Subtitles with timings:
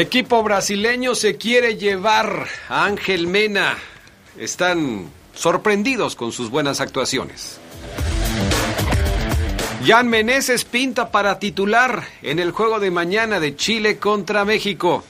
[0.00, 3.76] Equipo brasileño se quiere llevar a Ángel Mena.
[4.38, 7.58] Están sorprendidos con sus buenas actuaciones.
[9.84, 15.04] Jan Meneses pinta para titular en el juego de mañana de Chile contra México.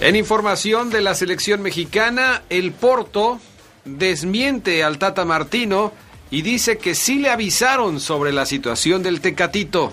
[0.00, 3.40] En información de la selección mexicana, el Porto
[3.84, 5.92] desmiente al Tata Martino
[6.30, 9.92] y dice que sí le avisaron sobre la situación del Tecatito.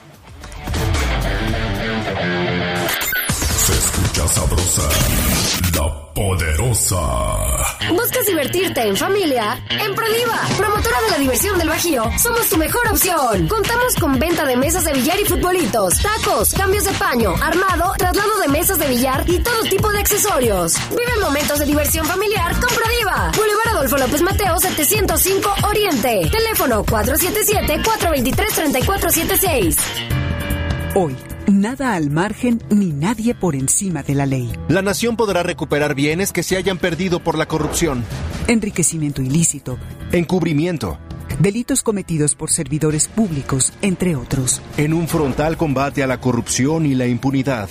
[4.11, 4.83] Escucha sabrosa,
[5.75, 6.99] la poderosa.
[7.91, 9.63] ¿Buscas divertirte en familia?
[9.69, 13.47] En Prodiva, promotora de la diversión del Bajío, somos tu mejor opción.
[13.47, 18.39] Contamos con venta de mesas de billar y futbolitos, tacos, cambios de paño, armado, traslado
[18.41, 20.73] de mesas de billar y todo tipo de accesorios.
[20.89, 23.31] Vive momentos de diversión familiar con Prodiva.
[23.35, 26.29] Boulevard Adolfo López Mateo 705 Oriente.
[26.31, 29.77] Teléfono 477-423-3476.
[30.93, 31.15] Hoy,
[31.51, 34.51] nada al margen ni nadie por encima de la ley.
[34.67, 38.03] La nación podrá recuperar bienes que se hayan perdido por la corrupción,
[38.47, 39.77] Enriquecimiento ilícito,
[40.11, 40.97] encubrimiento,
[41.39, 44.61] delitos cometidos por servidores públicos, entre otros.
[44.77, 47.69] en un frontal combate a la corrupción y la impunidad.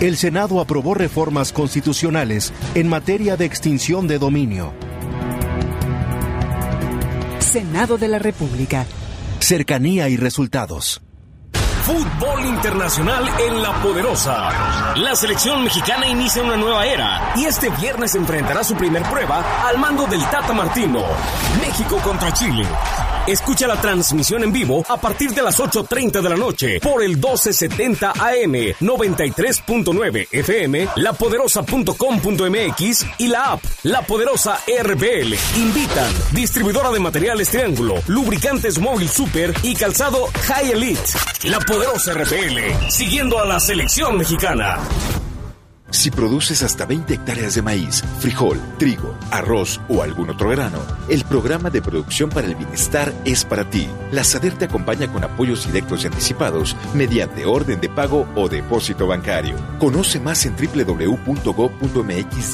[0.00, 4.72] El Senado aprobó reformas constitucionales en materia de extinción de dominio,
[7.38, 8.86] Senado de la República.
[9.40, 11.02] cercanía y resultados.
[11.82, 14.94] Fútbol internacional en la poderosa.
[14.94, 19.78] La selección mexicana inicia una nueva era y este viernes enfrentará su primer prueba al
[19.78, 21.04] mando del Tata Martino.
[21.60, 22.64] México contra Chile.
[23.26, 27.10] Escucha la transmisión en vivo a partir de las 8.30 de la noche por el
[27.10, 35.34] 1270 AM, 93.9 FM, lapoderosa.com.mx y la app La Poderosa RPL.
[35.56, 41.00] Invitan distribuidora de materiales Triángulo, lubricantes Móvil Super y calzado High Elite.
[41.72, 44.76] Poderosa RPL, siguiendo a la selección mexicana.
[45.88, 51.24] Si produces hasta 20 hectáreas de maíz, frijol, trigo, arroz o algún otro grano, el
[51.24, 53.88] programa de producción para el bienestar es para ti.
[54.10, 59.06] La SADER te acompaña con apoyos directos y anticipados mediante orden de pago o depósito
[59.06, 59.56] bancario.
[59.78, 61.24] Conoce más en www.gov.mx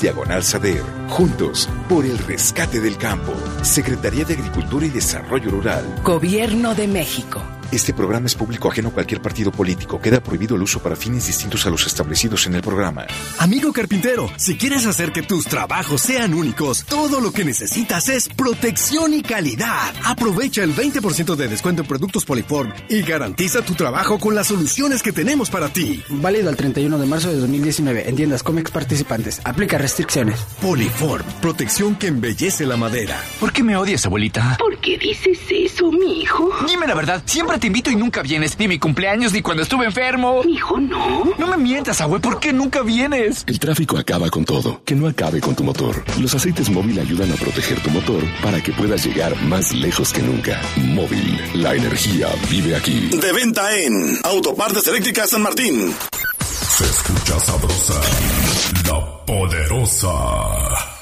[0.01, 0.85] diagonal SADER.
[1.09, 3.35] Juntos, por el rescate del campo.
[3.63, 5.85] Secretaría de Agricultura y Desarrollo Rural.
[6.05, 7.43] Gobierno de México.
[7.71, 10.01] Este programa es público ajeno a cualquier partido político.
[10.01, 13.07] Queda prohibido el uso para fines distintos a los establecidos en el programa.
[13.39, 18.31] Amigo carpintero, si quieres hacer que tus trabajos sean únicos, todo lo que necesitas es
[18.31, 19.93] protección y calidad.
[20.03, 25.03] Aprovecha el 20% de descuento en productos Poliform y garantiza tu trabajo con las soluciones
[25.03, 26.03] que tenemos para ti.
[26.09, 29.43] Válido al 31 de marzo de 2019 en tiendas Comex participantes.
[29.45, 30.41] Aplica restricciones.
[30.63, 33.23] Poliform, protección que embellece la madera.
[33.39, 34.57] ¿Por qué me odias, abuelita?
[34.59, 36.51] ¿Por qué dices eso, mi hijo?
[36.67, 38.59] Dime la verdad, siempre te invito y nunca vienes.
[38.59, 40.43] Ni mi cumpleaños, ni cuando estuve enfermo.
[40.47, 41.35] Hijo, no.
[41.39, 43.45] No me mientas, abue, ¿por qué nunca vienes?
[43.47, 44.83] El tráfico acaba con todo.
[44.85, 46.05] Que no acabe con tu motor.
[46.21, 50.23] Los aceites móvil ayudan a proteger tu motor para que puedas llegar más lejos que
[50.23, 50.61] nunca.
[50.77, 53.09] Móvil, la energía vive aquí.
[53.09, 55.95] De venta en Autopartes Eléctricas San Martín.
[56.41, 58.01] Se escucha sabrosa,
[58.87, 60.98] la poderosa.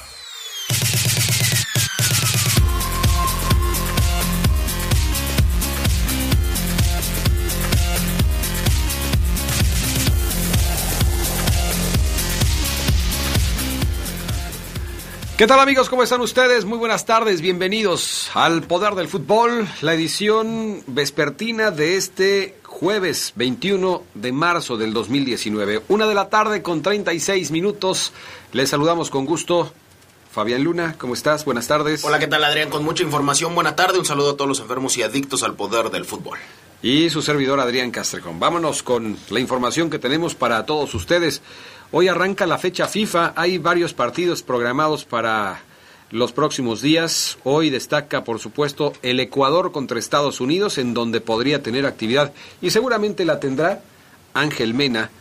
[15.37, 15.87] ¿Qué tal amigos?
[15.87, 16.65] ¿Cómo están ustedes?
[16.65, 24.01] Muy buenas tardes, bienvenidos al Poder del Fútbol, la edición vespertina de este jueves 21
[24.15, 25.83] de marzo del 2019.
[25.89, 28.13] Una de la tarde con 36 minutos.
[28.51, 29.71] Les saludamos con gusto.
[30.31, 31.45] Fabián Luna, ¿cómo estás?
[31.45, 32.03] Buenas tardes.
[32.03, 32.71] Hola, ¿qué tal Adrián?
[32.71, 33.99] Con mucha información, buena tarde.
[33.99, 36.39] Un saludo a todos los enfermos y adictos al poder del fútbol.
[36.81, 38.39] y su servidor Adrián Castrejón.
[38.39, 41.41] Vámonos con la información que tenemos para todos ustedes.
[41.89, 45.61] Hoy arranca la fecha FIFA, hay varios partidos programados para
[46.11, 47.37] los próximos días.
[47.45, 52.71] Hoy destaca, por supuesto, el Ecuador contra Estados Unidos, en donde podría tener actividad y
[52.71, 53.81] seguramente la tendrá
[54.33, 55.11] Ángel Mena,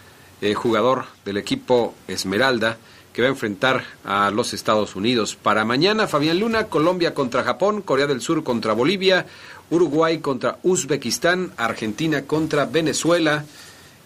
[0.41, 2.79] eh, jugador del equipo Esmeralda,
[3.13, 5.37] que va a enfrentar a los Estados Unidos.
[5.37, 9.25] Para mañana, Fabián Luna, Colombia contra Japón, Corea del Sur contra Bolivia,
[9.71, 13.45] Uruguay contra Uzbekistán, Argentina contra Venezuela.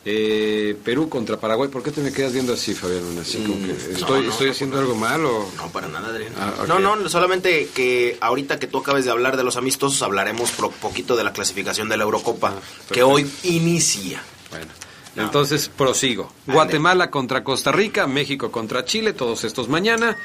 [0.05, 1.69] Eh, Perú contra Paraguay.
[1.69, 3.19] ¿Por qué te me quedas viendo así, Fabián?
[3.21, 5.51] Así como que Mm, estoy, no, no, estoy haciendo algo mal o...
[5.57, 6.33] No, para nada, Adrián.
[6.39, 6.65] Ah.
[6.67, 10.73] No, no, solamente que ahorita que tú acabes de hablar de los amistosos, hablaremos un
[10.73, 12.55] poquito de la clasificación de la Eurocopa,
[12.91, 14.23] que hoy inicia.
[14.51, 14.73] Bueno,
[15.17, 16.33] entonces prosigo.
[16.47, 20.17] Guatemala contra Costa Rica, México contra Chile, todos estos mañana.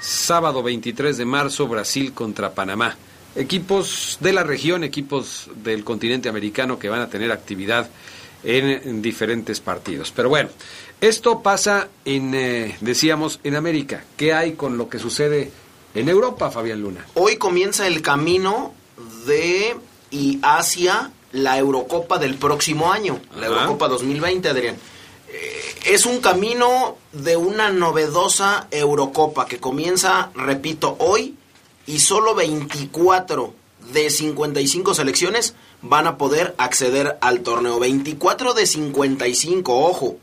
[0.00, 2.96] Sábado 23 de marzo, Brasil contra Panamá.
[3.34, 7.90] Equipos de la región, equipos del continente americano que van a tener actividad
[8.44, 10.12] en, en diferentes partidos.
[10.14, 10.50] Pero bueno,
[11.00, 14.04] esto pasa en, eh, decíamos, en América.
[14.16, 15.50] ¿Qué hay con lo que sucede
[15.94, 17.06] en Europa, Fabián Luna?
[17.14, 18.74] Hoy comienza el camino
[19.26, 19.76] de
[20.10, 23.46] y hacia la Eurocopa del próximo año, la.
[23.46, 24.76] Eurocopa 2020, Adrián.
[25.28, 31.34] Eh, es un camino de una novedosa Eurocopa que comienza, repito, hoy
[31.86, 33.52] y solo 24
[33.92, 37.78] de 55 selecciones van a poder acceder al torneo.
[37.78, 40.16] 24 de 55, ojo.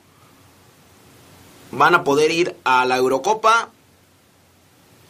[1.72, 3.70] Van a poder ir a la Eurocopa,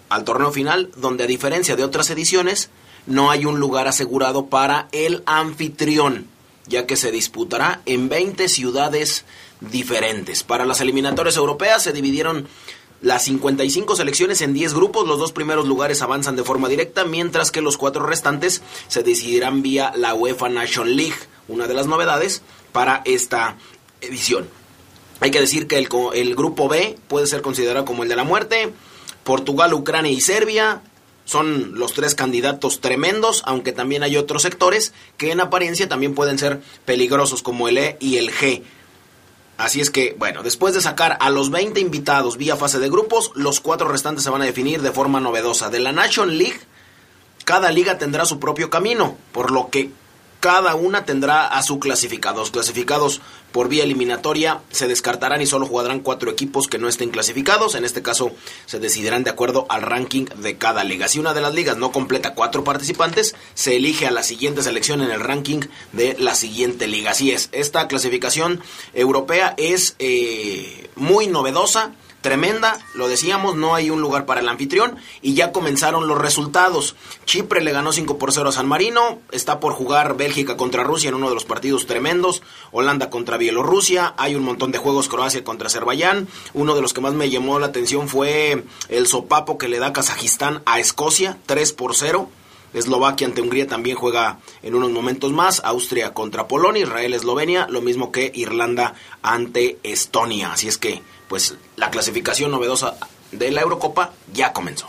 [0.10, 2.69] al torneo final, donde a diferencia de otras ediciones,
[3.06, 6.28] no hay un lugar asegurado para el anfitrión,
[6.68, 9.25] ya que se disputará en 20 ciudades
[9.60, 10.44] diferentes.
[10.44, 12.48] Para las eliminatorias europeas se dividieron
[13.03, 17.51] las 55 selecciones en 10 grupos, los dos primeros lugares avanzan de forma directa, mientras
[17.51, 21.17] que los cuatro restantes se decidirán vía la UEFA Nation League,
[21.50, 23.57] una de las novedades para esta
[24.00, 24.47] edición.
[25.19, 28.23] Hay que decir que el, el grupo B puede ser considerado como el de la
[28.23, 28.71] muerte.
[29.25, 30.81] Portugal, Ucrania y Serbia
[31.25, 36.39] son los tres candidatos tremendos, aunque también hay otros sectores que en apariencia también pueden
[36.39, 38.63] ser peligrosos como el E y el G.
[39.57, 43.31] Así es que, bueno, después de sacar a los 20 invitados vía fase de grupos,
[43.35, 45.69] los cuatro restantes se van a definir de forma novedosa.
[45.69, 46.59] De la Nation League,
[47.45, 49.91] cada liga tendrá su propio camino, por lo que
[50.39, 52.44] cada una tendrá a su clasificado.
[52.44, 53.21] Clasificados
[53.53, 57.75] por vía eliminatoria se descartarán y solo jugarán cuatro equipos que no estén clasificados.
[57.75, 58.31] En este caso
[58.65, 61.07] se decidirán de acuerdo al ranking de cada liga.
[61.07, 65.01] Si una de las ligas no completa cuatro participantes, se elige a la siguiente selección
[65.01, 65.61] en el ranking
[65.94, 67.11] de la siguiente liga.
[67.11, 68.59] Así es, esta clasificación
[68.94, 74.95] europea es eh, muy novedosa tremenda, lo decíamos, no hay un lugar para el anfitrión
[75.21, 76.95] y ya comenzaron los resultados.
[77.25, 81.09] Chipre le ganó 5 por 0 a San Marino, está por jugar Bélgica contra Rusia
[81.09, 82.41] en uno de los partidos tremendos,
[82.71, 87.01] Holanda contra Bielorrusia, hay un montón de juegos Croacia contra Azerbaiyán, uno de los que
[87.01, 91.73] más me llamó la atención fue el sopapo que le da Kazajistán a Escocia, 3
[91.73, 92.29] por 0.
[92.73, 95.61] Eslovaquia ante Hungría también juega en unos momentos más.
[95.63, 100.53] Austria contra Polonia, Israel, Eslovenia, lo mismo que Irlanda ante Estonia.
[100.53, 101.03] Así es que,
[101.33, 102.95] pues, la clasificación novedosa
[103.31, 104.85] de la Eurocopa ya comenzó.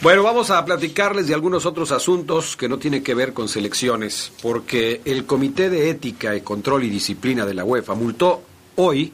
[0.00, 4.32] Bueno, vamos a platicarles de algunos otros asuntos que no tienen que ver con selecciones,
[4.40, 8.40] porque el Comité de Ética y Control y Disciplina de la UEFA multó
[8.76, 9.12] hoy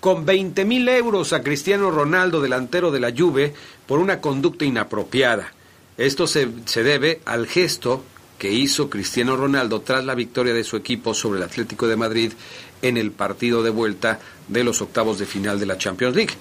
[0.00, 3.52] con 20 mil euros a Cristiano Ronaldo, delantero de la Juve,
[3.86, 5.52] por una conducta inapropiada.
[5.98, 8.02] Esto se, se debe al gesto
[8.38, 12.32] que hizo Cristiano Ronaldo tras la victoria de su equipo sobre el Atlético de Madrid
[12.82, 16.34] en el partido de vuelta de los octavos de final de la Champions League.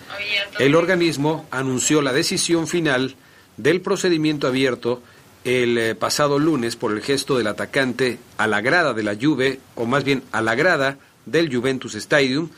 [0.58, 3.16] El organismo anunció la decisión final
[3.58, 5.02] del procedimiento abierto
[5.44, 9.60] el eh, pasado lunes por el gesto del atacante a la grada de la Juve,
[9.76, 12.50] o más bien a la grada del Juventus Stadium,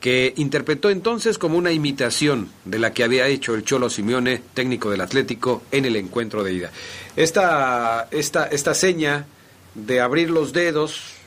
[0.00, 4.90] que interpretó entonces como una imitación de la que había hecho el Cholo Simeone, técnico
[4.90, 6.70] del Atlético, en el encuentro de ida.
[7.16, 9.26] Esta, esta, esta seña
[9.74, 11.19] de abrir los dedos,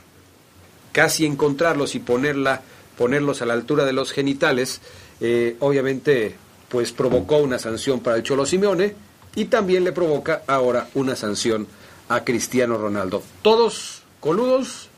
[0.93, 2.61] casi encontrarlos y ponerla,
[2.97, 4.79] ponerlos a la altura de los genitales,
[5.19, 6.35] eh, obviamente
[6.69, 8.95] pues provocó una sanción para el Cholo Simeone
[9.35, 11.67] y también le provoca ahora una sanción
[12.07, 13.21] a Cristiano Ronaldo.
[13.41, 14.89] Todos coludos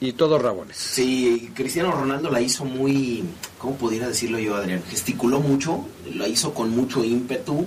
[0.00, 0.76] y todos rabones.
[0.76, 3.22] Sí, Cristiano Ronaldo la hizo muy,
[3.58, 4.82] ¿cómo pudiera decirlo yo, Adrián?
[4.88, 7.66] Gesticuló mucho, la hizo con mucho ímpetu.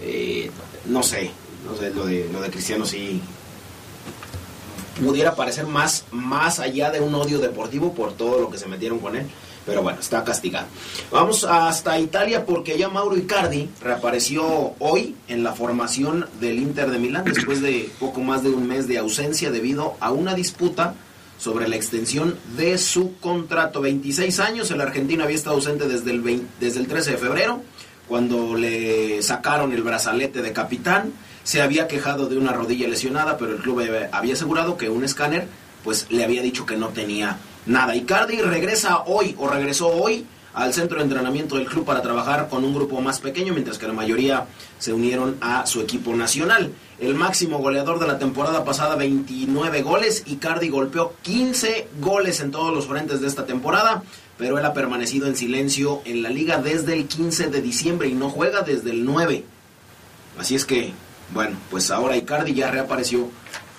[0.00, 0.50] eh,
[0.86, 1.30] no sé,
[1.64, 3.20] no sé, lo de, lo de Cristiano sí
[5.02, 8.98] pudiera parecer más, más allá de un odio deportivo por todo lo que se metieron
[8.98, 9.26] con él.
[9.64, 10.66] Pero bueno, está castigado.
[11.10, 16.98] Vamos hasta Italia porque ya Mauro Icardi reapareció hoy en la formación del Inter de
[16.98, 20.94] Milán después de poco más de un mes de ausencia debido a una disputa
[21.38, 23.80] sobre la extensión de su contrato.
[23.80, 27.62] 26 años, el argentino había estado ausente desde el, 20 desde el 13 de febrero,
[28.08, 31.12] cuando le sacaron el brazalete de capitán.
[31.44, 33.82] Se había quejado de una rodilla lesionada, pero el club
[34.12, 35.48] había asegurado que un escáner
[35.84, 37.96] pues le había dicho que no tenía nada.
[37.96, 42.64] Icardi regresa hoy o regresó hoy al centro de entrenamiento del club para trabajar con
[42.64, 44.46] un grupo más pequeño, mientras que la mayoría
[44.78, 46.72] se unieron a su equipo nacional.
[47.00, 50.24] El máximo goleador de la temporada pasada, 29 goles.
[50.26, 54.02] Icardi golpeó 15 goles en todos los frentes de esta temporada,
[54.36, 58.14] pero él ha permanecido en silencio en la liga desde el 15 de diciembre y
[58.14, 59.44] no juega desde el 9.
[60.38, 60.92] Así es que,
[61.32, 63.30] bueno, pues ahora Icardi ya reapareció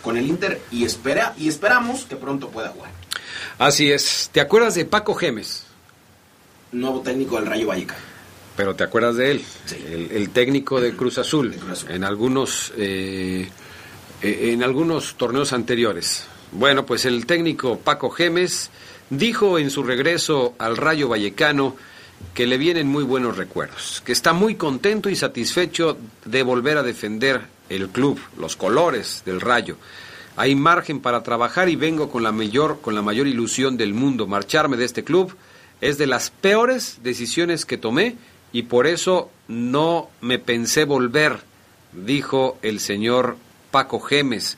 [0.02, 2.92] con el Inter y espera y esperamos que pronto pueda jugar.
[3.58, 4.30] Así es.
[4.32, 5.66] ¿Te acuerdas de Paco Gemes?
[6.74, 8.02] nuevo técnico del Rayo Vallecano.
[8.56, 9.46] Pero te acuerdas de él,
[10.12, 11.56] el, técnico de Cruz Azul,
[11.90, 13.50] en algunos eh,
[14.22, 16.26] eh, en algunos torneos anteriores.
[16.52, 18.70] Bueno, pues el técnico Paco Gemes
[19.10, 21.76] dijo en su regreso al Rayo Vallecano
[22.34, 26.84] que le vienen muy buenos recuerdos, que está muy contento y satisfecho de volver a
[26.84, 29.78] defender el club, los colores del Rayo.
[30.36, 34.26] Hay margen para trabajar y vengo con la mayor con la mayor ilusión del mundo
[34.26, 35.36] marcharme de este club
[35.84, 38.16] es de las peores decisiones que tomé
[38.54, 41.40] y por eso no me pensé volver,
[41.92, 43.36] dijo el señor
[43.70, 44.58] Paco Gemes.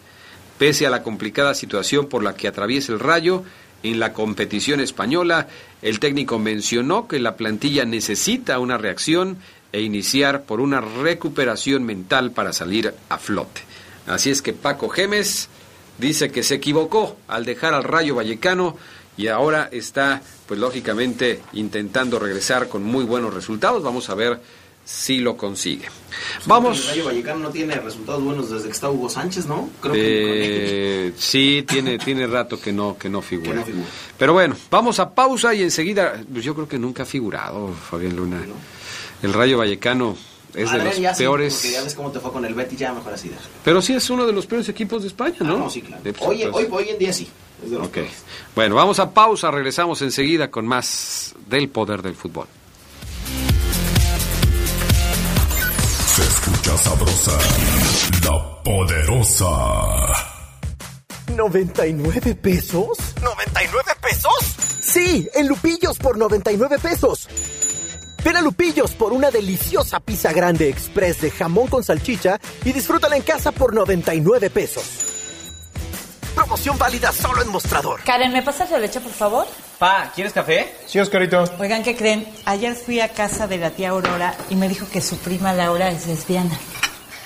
[0.60, 3.44] Pese a la complicada situación por la que atraviesa el Rayo
[3.92, 5.48] en la competición española,
[5.82, 9.38] el técnico mencionó que la plantilla necesita una reacción
[9.72, 13.62] e iniciar por una recuperación mental para salir a flote.
[14.08, 15.50] Así es que Paco Gemes
[15.98, 18.78] dice que se equivocó al dejar al Rayo Vallecano
[19.18, 23.84] y ahora está, pues lógicamente, intentando regresar con muy buenos resultados.
[23.84, 24.40] Vamos a ver
[24.86, 25.88] si lo consigue.
[26.46, 26.80] Vamos.
[26.82, 29.70] El Rayo Vallecano no tiene resultados buenos desde que está Hugo Sánchez, ¿no?
[29.82, 33.66] Creo que sí, tiene, tiene rato que no, que no figura.
[34.18, 38.16] Pero bueno, vamos a pausa y enseguida, pues yo creo que nunca ha figurado Fabián
[38.16, 38.46] Luna.
[39.24, 40.16] El Rayo Vallecano
[40.54, 41.56] es de los peores.
[41.56, 43.32] porque ya ves cómo te fue con el Betty, ya mejor así.
[43.64, 45.56] Pero sí es uno de los peores equipos de España, ¿no?
[45.56, 46.04] Ah, no, sí, claro.
[46.20, 47.28] hoy, hoy, hoy en día sí.
[47.82, 47.98] Ok.
[48.54, 52.48] Bueno, vamos a pausa, regresamos enseguida con más del poder del fútbol.
[56.76, 57.32] Escucha sabrosa,
[58.24, 59.46] la poderosa.
[61.28, 62.98] ¿99 pesos?
[63.22, 64.56] ¿99 pesos?
[64.82, 67.28] Sí, en Lupillos por 99 pesos.
[68.24, 73.16] Ven a Lupillos por una deliciosa pizza grande express de jamón con salchicha y disfrútala
[73.16, 75.15] en casa por 99 pesos.
[76.36, 78.02] Promoción válida solo en mostrador.
[78.04, 79.48] Karen, ¿me pasas la leche, por favor?
[79.80, 80.76] Pa, ¿quieres café?
[80.86, 81.44] Sí, Oscarito.
[81.60, 82.28] Oigan, ¿qué creen?
[82.46, 85.90] Ayer fui a casa de la tía Aurora y me dijo que su prima Laura
[85.92, 86.58] es lesbiana.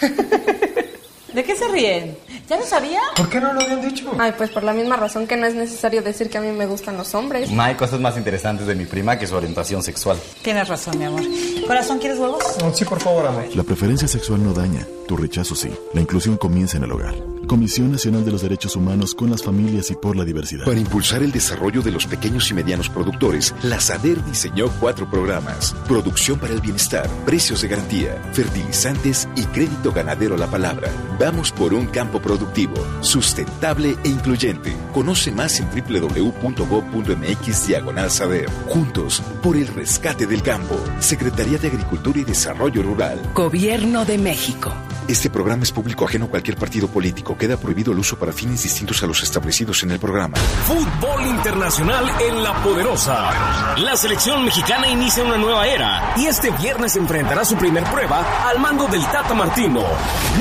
[1.34, 2.18] ¿De qué se ríen?
[2.48, 3.00] ¿Ya lo sabía?
[3.16, 4.12] ¿Por qué no lo habían dicho?
[4.18, 6.66] Ay, pues por la misma razón que no es necesario decir que a mí me
[6.66, 7.52] gustan los hombres.
[7.52, 10.18] No hay cosas más interesantes de mi prima que su orientación sexual.
[10.42, 11.22] Tienes razón, mi amor.
[11.68, 12.44] Corazón, ¿quieres huevos?
[12.74, 13.46] sí, por favor, amor.
[13.56, 15.70] La preferencia sexual no daña, tu rechazo sí.
[15.94, 17.14] La inclusión comienza en el hogar.
[17.50, 20.66] Comisión Nacional de los Derechos Humanos con las familias y por la diversidad.
[20.66, 25.76] Para impulsar el desarrollo de los pequeños y medianos productores, la SADER diseñó cuatro programas.
[25.88, 30.92] Producción para el bienestar, precios de garantía, fertilizantes y crédito ganadero a la palabra.
[31.20, 34.78] Vamos por un campo productivo, sustentable e incluyente.
[34.94, 38.48] Conoce más en www.gov.mx diagonal SADER.
[38.68, 40.80] Juntos, por el rescate del campo.
[41.00, 43.20] Secretaría de Agricultura y Desarrollo Rural.
[43.34, 44.72] Gobierno de México.
[45.10, 47.36] Este programa es público ajeno a cualquier partido político.
[47.40, 50.36] Queda prohibido el uso para fines distintos a los establecidos en el programa.
[50.68, 53.78] Fútbol internacional en la poderosa.
[53.78, 58.60] La selección mexicana inicia una nueva era y este viernes enfrentará su primer prueba al
[58.60, 59.86] mando del Tata Martino.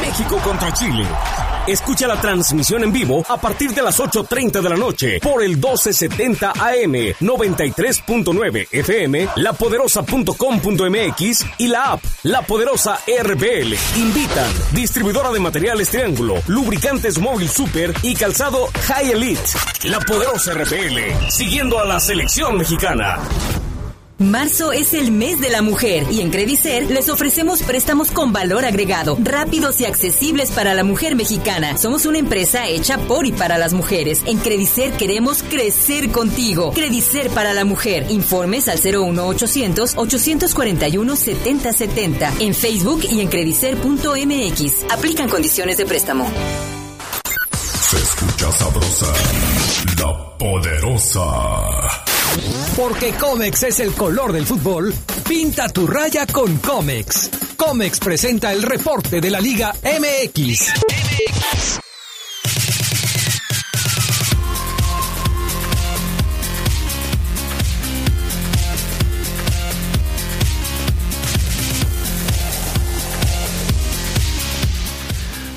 [0.00, 1.06] México contra Chile.
[1.68, 5.50] Escucha la transmisión en vivo a partir de las 8.30 de la noche por el
[5.50, 13.74] 1270 AM, 93.9 FM, lapoderosa.com.mx y la app La Poderosa RBL.
[13.96, 16.36] Invitan distribuidora de materiales Triángulo,
[16.88, 19.42] lubricantes móvil super y calzado High Elite.
[19.84, 23.18] La Poderosa RBL, siguiendo a la selección mexicana.
[24.18, 28.64] Marzo es el mes de la mujer y en Credicer les ofrecemos préstamos con valor
[28.64, 31.78] agregado, rápidos y accesibles para la mujer mexicana.
[31.78, 34.22] Somos una empresa hecha por y para las mujeres.
[34.26, 36.72] En Credicer queremos crecer contigo.
[36.72, 38.06] Credicer para la mujer.
[38.10, 44.90] Informes al 01800 841 7070 en Facebook y en credicer.mx.
[44.90, 46.28] Aplican condiciones de préstamo.
[47.52, 49.12] Se escucha sabrosa,
[49.96, 52.07] la poderosa.
[52.76, 54.94] Porque Comex es el color del fútbol,
[55.28, 57.30] pinta tu raya con Comex.
[57.56, 60.72] Comex presenta el reporte de la Liga MX.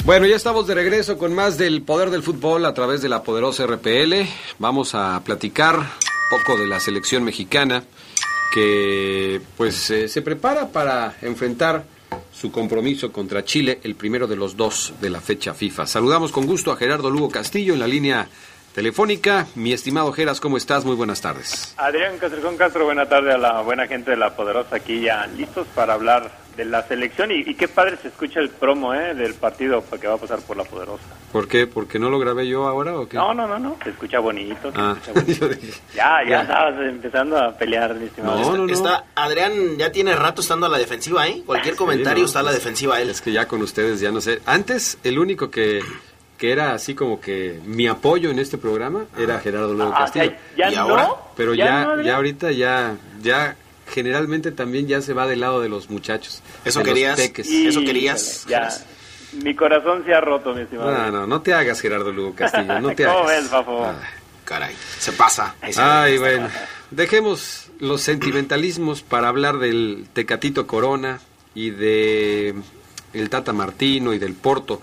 [0.04, 3.24] Bueno, ya estamos de regreso con más del poder del fútbol a través de la
[3.24, 4.28] poderosa RPL.
[4.58, 5.86] Vamos a platicar
[6.32, 7.84] poco de la selección mexicana
[8.54, 11.84] que pues eh, se prepara para enfrentar
[12.32, 15.86] su compromiso contra Chile, el primero de los dos de la fecha FIFA.
[15.86, 18.30] Saludamos con gusto a Gerardo Lugo Castillo en la línea
[18.74, 19.48] telefónica.
[19.56, 20.86] Mi estimado Geras, ¿cómo estás?
[20.86, 21.74] Muy buenas tardes.
[21.78, 25.68] Adrián Castrejón Castro, buena tarde a la buena gente de La Poderosa aquí ya listos
[25.76, 26.32] para hablar
[26.63, 29.13] de la selección y, y qué padre se escucha el promo ¿eh?
[29.15, 31.03] del partido que va a pasar por La Poderosa.
[31.32, 31.65] ¿Por qué?
[31.68, 33.18] ¿Porque no lo grabé yo ahora o qué?
[33.18, 34.72] No, no, no, no, se escucha bonito.
[34.72, 35.39] se Ah, escucha bonito.
[35.39, 36.41] yo dije, ya, ya, ya.
[36.41, 38.68] estabas empezando a pelear, mi estimado.
[38.68, 41.41] Está, Adrián ya tiene rato estando a la defensiva, ¿eh?
[41.46, 42.27] Cualquier comentario ¿no?
[42.27, 43.10] está a la defensiva él.
[43.10, 44.41] Es que ya con ustedes ya no sé.
[44.46, 45.82] Antes, el único que,
[46.38, 50.34] que era así como que mi apoyo en este programa era Gerardo Lugo Ah, Castillo.
[50.58, 50.82] ¿ya ¿Y no?
[50.82, 51.10] ahora?
[51.36, 53.56] Pero ¿Ya no, ya ahorita ya, ya
[53.88, 56.42] generalmente también ya se va del lado de los muchachos.
[56.66, 58.46] Eso de los querías, eso querías.
[58.48, 58.70] Ya,
[59.44, 60.92] mi corazón se ha roto, mi estimado.
[60.92, 63.52] No, no, no te hagas Gerardo Lugo Castillo, no te ¿Cómo hagas.
[63.52, 63.62] ves?
[64.46, 65.56] Caray, se pasa.
[65.78, 66.50] Ay, bueno.
[66.90, 71.22] Dejemos los sentimentalismos para hablar del Tecatito Corona
[71.56, 72.56] y de
[73.14, 74.82] el Tata Martino y del Porto,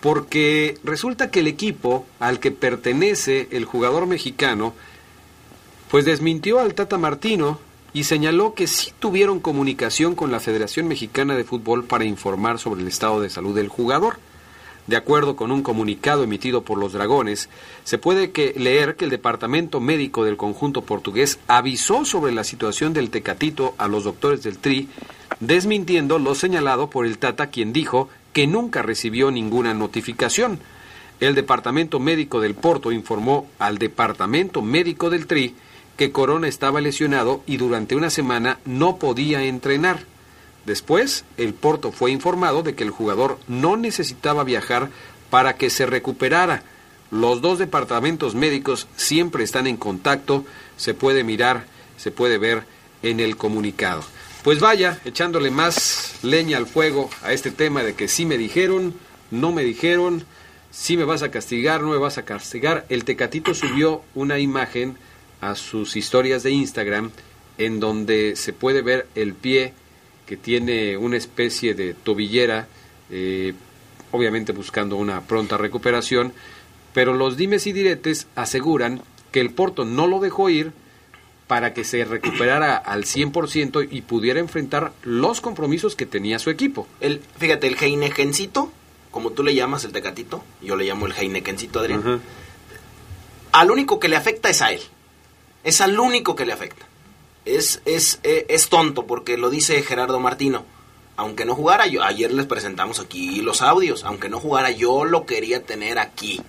[0.00, 4.74] porque resulta que el equipo al que pertenece el jugador mexicano
[5.90, 7.60] pues desmintió al Tata Martino
[7.98, 12.82] y señaló que sí tuvieron comunicación con la Federación Mexicana de Fútbol para informar sobre
[12.82, 14.20] el estado de salud del jugador.
[14.86, 17.48] De acuerdo con un comunicado emitido por los Dragones,
[17.82, 22.92] se puede que leer que el departamento médico del conjunto portugués avisó sobre la situación
[22.92, 24.88] del Tecatito a los doctores del Tri,
[25.40, 30.60] desmintiendo lo señalado por el Tata, quien dijo que nunca recibió ninguna notificación.
[31.18, 35.56] El departamento médico del Porto informó al departamento médico del Tri
[35.98, 40.04] que Corona estaba lesionado y durante una semana no podía entrenar.
[40.64, 44.90] Después, el Porto fue informado de que el jugador no necesitaba viajar
[45.28, 46.62] para que se recuperara.
[47.10, 50.44] Los dos departamentos médicos siempre están en contacto,
[50.76, 52.62] se puede mirar, se puede ver
[53.02, 54.04] en el comunicado.
[54.44, 58.94] Pues vaya, echándole más leña al fuego a este tema de que sí me dijeron,
[59.32, 60.24] no me dijeron,
[60.70, 62.86] sí me vas a castigar, no me vas a castigar.
[62.88, 64.96] El Tecatito subió una imagen
[65.40, 67.10] a sus historias de Instagram
[67.58, 69.74] en donde se puede ver el pie
[70.26, 72.68] que tiene una especie de tobillera,
[73.10, 73.54] eh,
[74.12, 76.32] obviamente buscando una pronta recuperación,
[76.92, 80.72] pero los dimes y diretes aseguran que el Porto no lo dejó ir
[81.46, 86.86] para que se recuperara al 100% y pudiera enfrentar los compromisos que tenía su equipo.
[87.00, 88.70] El, fíjate, el Heinekencito,
[89.10, 92.20] como tú le llamas el Tecatito, yo le llamo el Heinekencito, Adrián.
[93.52, 94.80] Al único que le afecta es a él.
[95.64, 96.86] Es al único que le afecta.
[97.44, 100.64] Es, es, eh, es tonto porque lo dice Gerardo Martino.
[101.16, 104.04] Aunque no jugara, ayer les presentamos aquí los audios.
[104.04, 106.40] Aunque no jugara, yo lo quería tener aquí.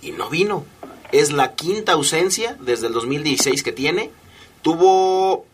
[0.00, 0.64] Y no vino.
[1.12, 4.10] Es la quinta ausencia desde el 2016 que tiene.
[4.62, 5.44] Tuvo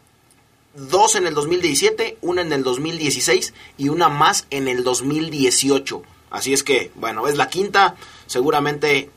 [0.74, 6.02] dos en el 2017, una en el 2016 y una más en el 2018.
[6.30, 7.96] Así es que, bueno, es la quinta.
[8.26, 9.10] Seguramente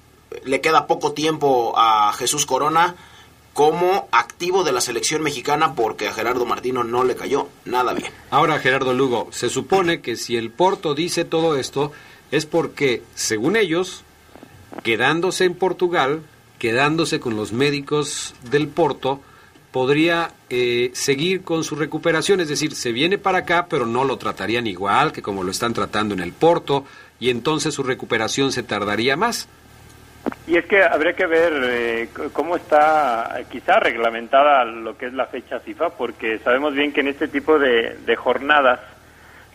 [0.44, 2.96] le queda poco tiempo a Jesús Corona
[3.54, 8.12] como activo de la selección mexicana porque a Gerardo Martino no le cayó nada bien.
[8.32, 11.92] Ahora, Gerardo Lugo, se supone que si el Porto dice todo esto
[12.32, 14.04] es porque, según ellos,
[14.82, 16.24] quedándose en Portugal,
[16.58, 19.22] quedándose con los médicos del Porto,
[19.72, 24.18] podría eh, seguir con su recuperación, es decir, se viene para acá, pero no lo
[24.18, 26.86] tratarían igual que como lo están tratando en el Porto,
[27.20, 29.48] y entonces su recuperación se tardaría más.
[30.48, 35.26] Y es que habría que ver eh, cómo está quizá reglamentada lo que es la
[35.26, 38.80] fecha FIFA, porque sabemos bien que en este tipo de, de jornadas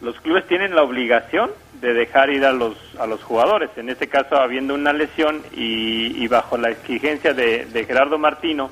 [0.00, 1.50] los clubes tienen la obligación
[1.80, 3.70] de dejar ir a los, a los jugadores.
[3.76, 8.70] En este caso, habiendo una lesión y, y bajo la exigencia de, de Gerardo Martino,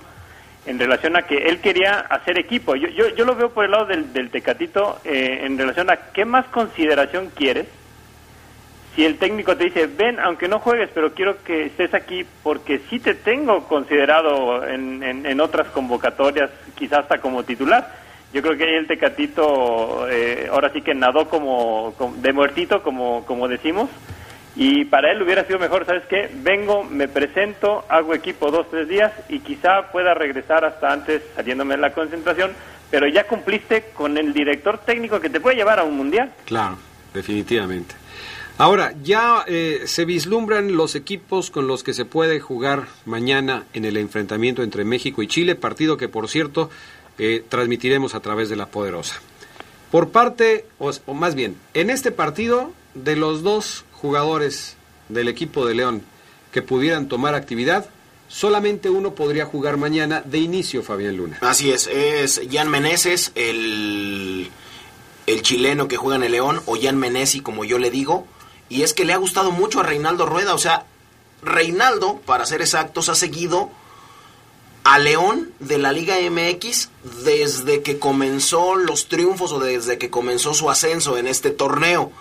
[0.67, 2.75] en relación a que él quería hacer equipo.
[2.77, 5.97] Yo, yo, yo lo veo por el lado del, del Tecatito eh, en relación a
[6.13, 7.69] qué más consideración quieres
[8.97, 12.81] si el técnico te dice, ven, aunque no juegues, pero quiero que estés aquí porque
[12.91, 17.95] sí te tengo considerado en, en, otras convocatorias, quizás hasta como titular.
[18.33, 22.83] Yo creo que ahí el Tecatito eh, ahora sí que nadó como, como- de muertito,
[22.83, 23.91] como, como decimos,
[24.57, 26.31] y para él hubiera sido mejor, ¿sabes qué?
[26.33, 31.75] Vengo, me presento, hago equipo dos, tres días y quizá pueda regresar hasta antes saliéndome
[31.77, 32.53] de la concentración,
[32.91, 36.33] pero ya cumpliste con el director técnico que te puede llevar a un mundial.
[36.47, 36.79] Claro,
[37.13, 37.95] definitivamente.
[38.59, 43.85] Ahora, ya eh, se vislumbran los equipos con los que se puede jugar mañana en
[43.85, 46.71] el enfrentamiento entre México y Chile, partido que, por cierto,
[47.19, 49.21] eh, transmitiremos a través de la Poderosa.
[49.91, 54.77] Por parte, o, más bien, en este partido de los dos jugadores
[55.11, 56.03] del equipo de León
[56.51, 57.91] que pudieran tomar actividad,
[58.27, 61.39] solamente uno podría jugar mañana de inicio, Fabián Luna.
[61.43, 64.51] Así es, es Jan Meneses, el,
[65.27, 68.27] el chileno que juega en el León, o Jan Menesi, como yo le digo.
[68.69, 70.55] Y es que le ha gustado mucho a Reinaldo Rueda.
[70.55, 70.87] O sea,
[71.43, 73.71] Reinaldo, para ser exactos, ha seguido
[74.85, 76.91] a León de la Liga MX
[77.25, 82.13] desde que comenzó los triunfos o desde que comenzó su ascenso en este torneo.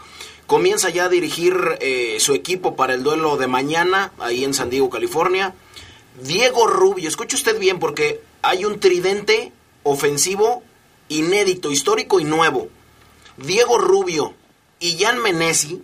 [0.48, 4.70] Comienza ya a dirigir eh, su equipo para el duelo de mañana, ahí en San
[4.70, 5.54] Diego, California.
[6.22, 9.52] Diego Rubio, escuche usted bien porque hay un tridente
[9.84, 10.64] ofensivo
[11.08, 12.70] inédito, histórico y nuevo.
[13.38, 14.34] Diego Rubio
[14.80, 15.84] y Jan Menesi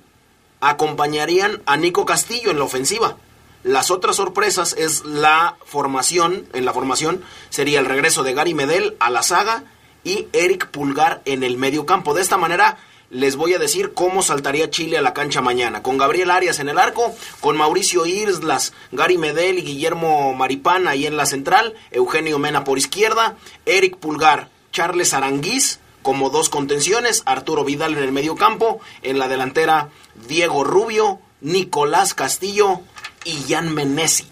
[0.62, 3.17] acompañarían a Nico Castillo en la ofensiva.
[3.63, 8.95] Las otras sorpresas es la formación, en la formación sería el regreso de Gary Medel
[9.00, 9.65] a la saga
[10.04, 12.13] y Eric Pulgar en el medio campo.
[12.13, 12.78] De esta manera
[13.12, 15.84] les voy a decir cómo saltaría Chile a la cancha mañana.
[15.84, 21.06] Con Gabriel Arias en el arco, con Mauricio Irslas, Gary Medel y Guillermo Maripán ahí
[21.06, 27.63] en la central, Eugenio Mena por izquierda, Eric Pulgar, Charles Aranguiz como dos contenciones, Arturo
[27.63, 29.89] Vidal en el medio campo, en la delantera
[30.27, 32.81] Diego Rubio, Nicolás Castillo
[33.25, 34.25] y Jan Menesi.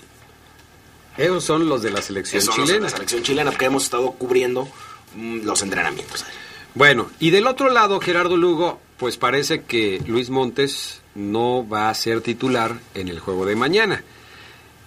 [1.18, 2.90] Esos son los de la selección Esos son los de chilena.
[2.90, 4.68] la selección chilena que hemos estado cubriendo
[5.16, 6.26] mm, los entrenamientos.
[6.76, 11.94] Bueno, y del otro lado, Gerardo Lugo, pues parece que Luis Montes no va a
[11.94, 14.04] ser titular en el juego de mañana.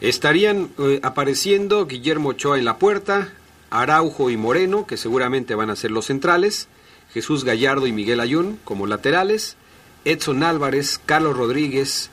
[0.01, 3.33] Estarían eh, apareciendo Guillermo Ochoa en la puerta,
[3.81, 6.69] Araujo y Moreno, que seguramente van a ser los centrales,
[7.13, 9.57] Jesús Gallardo y Miguel Ayun como laterales,
[10.05, 12.11] Edson Álvarez, Carlos Rodríguez,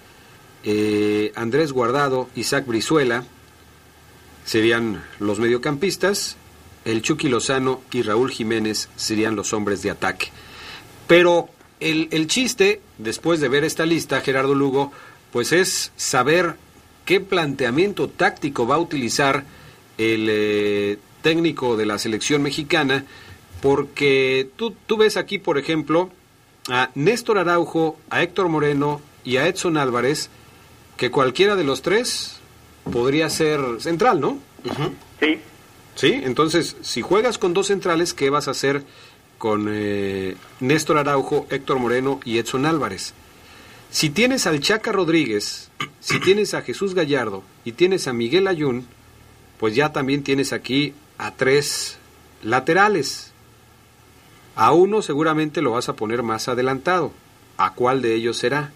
[0.63, 3.23] eh, Andrés Guardado, Isaac Brizuela,
[4.45, 6.37] serían los mediocampistas,
[6.85, 10.29] el Chucky Lozano y Raúl Jiménez serían los hombres de ataque.
[11.07, 14.91] Pero el, el chiste, después de ver esta lista, Gerardo Lugo,
[15.31, 16.55] pues es saber
[17.05, 19.43] qué planteamiento táctico va a utilizar
[19.97, 23.05] el eh, técnico de la selección mexicana,
[23.61, 26.09] porque tú, tú ves aquí, por ejemplo,
[26.69, 30.29] a Néstor Araujo, a Héctor Moreno y a Edson Álvarez,
[30.97, 32.39] que cualquiera de los tres
[32.91, 34.39] podría ser central, ¿no?
[35.19, 35.39] Sí.
[35.95, 38.83] Sí, entonces, si juegas con dos centrales, ¿qué vas a hacer
[39.37, 43.13] con eh, Néstor Araujo, Héctor Moreno y Edson Álvarez?
[43.91, 48.85] Si tienes al Chaca Rodríguez, si tienes a Jesús Gallardo y tienes a Miguel Ayun,
[49.59, 51.99] pues ya también tienes aquí a tres
[52.41, 53.31] laterales.
[54.55, 57.11] A uno seguramente lo vas a poner más adelantado.
[57.57, 58.71] ¿A cuál de ellos será?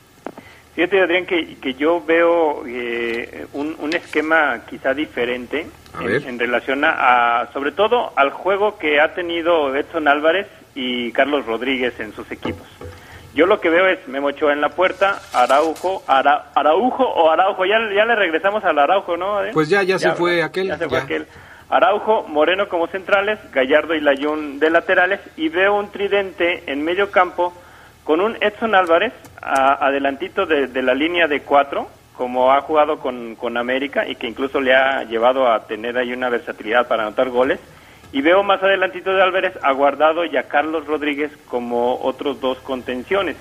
[0.75, 5.67] Fíjate, Adrián, que, que yo veo eh, un, un esquema quizá diferente
[6.01, 11.45] en, relación a, a, sobre todo, al juego que ha tenido Edson Álvarez y Carlos
[11.45, 12.65] Rodríguez en sus equipos.
[13.35, 17.65] Yo lo que veo es Memo Ochoa en la puerta, Araujo, Ara- Araujo o Araujo,
[17.65, 19.37] ya, ya le regresamos al Araujo, ¿no?
[19.37, 19.53] Adrián?
[19.53, 21.27] Pues ya, ya se fue aquel, Ya se fue aquel.
[21.69, 27.09] Araujo, Moreno como centrales, Gallardo y Layún de laterales y veo un tridente en medio
[27.11, 27.53] campo
[28.03, 33.35] con un Edson Álvarez a- adelantito de, la línea de cuatro, como ha jugado con,
[33.35, 37.29] con América y que incluso le ha llevado a tener ahí una versatilidad para anotar
[37.29, 37.59] goles.
[38.11, 42.59] Y veo más adelantito de Álvarez a Guardado y a Carlos Rodríguez como otros dos
[42.59, 43.35] contenciones.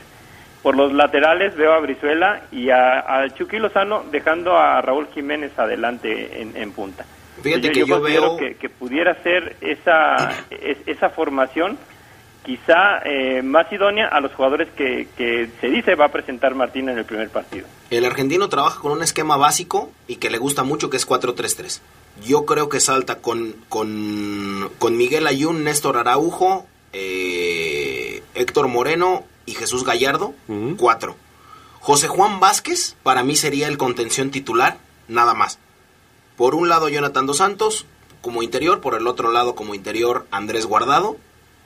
[0.62, 6.40] Por los laterales veo a Brizuela y a, a Lozano dejando a Raúl Jiménez adelante
[6.40, 7.04] en punta.
[7.42, 11.78] Fíjate que yo considero veo- que, que pudiera ser esa, es- esa formación
[12.44, 16.88] quizá eh, más idónea a los jugadores que, que se dice va a presentar Martín
[16.88, 17.66] en el primer partido.
[17.90, 21.80] El argentino trabaja con un esquema básico y que le gusta mucho, que es 4-3-3.
[22.26, 29.52] Yo creo que salta con, con, con Miguel Ayun, Néstor Araujo, eh, Héctor Moreno y
[29.54, 30.34] Jesús Gallardo,
[30.76, 31.16] cuatro.
[31.80, 34.76] José Juan Vázquez, para mí sería el contención titular,
[35.08, 35.58] nada más.
[36.42, 37.86] Por un lado Jonathan Dos Santos
[38.20, 41.16] como interior, por el otro lado como interior Andrés Guardado,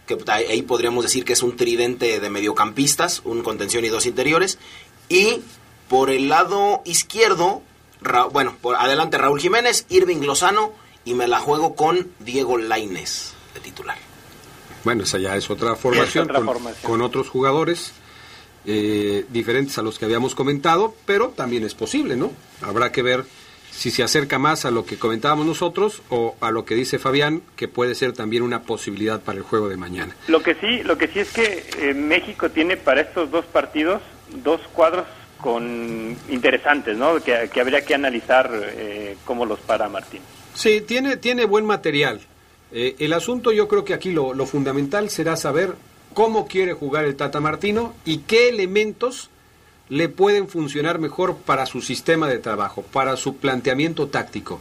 [0.07, 4.59] que ahí podríamos decir que es un tridente de mediocampistas, un contención y dos interiores.
[5.09, 5.41] Y
[5.89, 7.63] por el lado izquierdo,
[8.03, 10.73] Ra- bueno, por adelante Raúl Jiménez, Irving Lozano
[11.07, 13.97] y me la juego con Diego Laines de titular.
[14.85, 16.83] Bueno, esa ya es otra formación, otra con, formación.
[16.93, 17.93] con otros jugadores
[18.67, 22.31] eh, diferentes a los que habíamos comentado, pero también es posible, ¿no?
[22.61, 23.25] Habrá que ver
[23.77, 27.43] si se acerca más a lo que comentábamos nosotros o a lo que dice Fabián,
[27.57, 30.17] que puede ser también una posibilidad para el juego de mañana.
[30.29, 34.01] Lo que sí, lo que sí es que eh, México tiene para estos dos partidos
[34.43, 35.07] dos cuadros
[35.41, 37.21] con interesantes, ¿no?
[37.23, 40.23] Que, que habría que analizar eh, cómo los para Martín.
[40.55, 42.21] Sí, tiene, tiene buen material.
[42.73, 45.75] Eh, el asunto yo creo que aquí lo, lo fundamental será saber
[46.15, 49.29] cómo quiere jugar el Tata Martino y qué elementos
[49.89, 54.61] le pueden funcionar mejor para su sistema de trabajo, para su planteamiento táctico.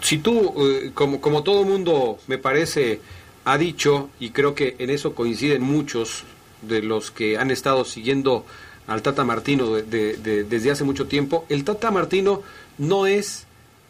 [0.00, 3.00] Si tú, eh, como, como todo mundo me parece
[3.44, 6.24] ha dicho, y creo que en eso coinciden muchos
[6.62, 8.44] de los que han estado siguiendo
[8.86, 12.42] al Tata Martino de- de- desde hace mucho tiempo, el Tata Martino
[12.78, 13.46] no es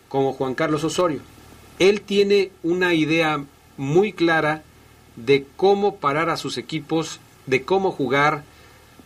[0.08, 1.20] como Juan Carlos Osorio.
[1.78, 3.44] Él tiene una idea
[3.76, 4.62] muy clara
[5.16, 8.44] de cómo parar a sus equipos, de cómo jugar,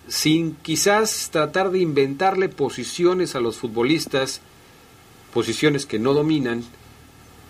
[0.09, 4.41] sin quizás tratar de inventarle posiciones a los futbolistas,
[5.33, 6.65] posiciones que no dominan,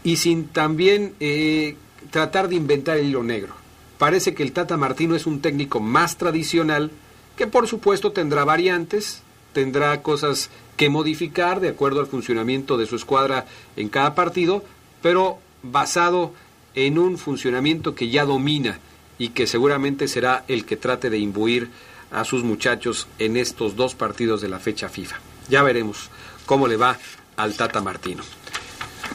[0.03, 1.77] y sin también eh,
[2.11, 3.55] tratar de inventar el hilo negro.
[3.99, 6.91] Parece que el Tata Martino es un técnico más tradicional,
[7.37, 12.97] que por supuesto tendrá variantes, tendrá cosas que modificar de acuerdo al funcionamiento de su
[12.97, 14.63] escuadra en cada partido,
[15.03, 16.33] pero basado
[16.75, 18.79] en un funcionamiento que ya domina
[19.19, 21.71] y que seguramente será el que trate de imbuir
[22.11, 25.17] a sus muchachos en estos dos partidos de la fecha FIFA.
[25.49, 26.11] Ya veremos
[26.45, 26.99] cómo le va
[27.37, 28.23] al Tata Martino.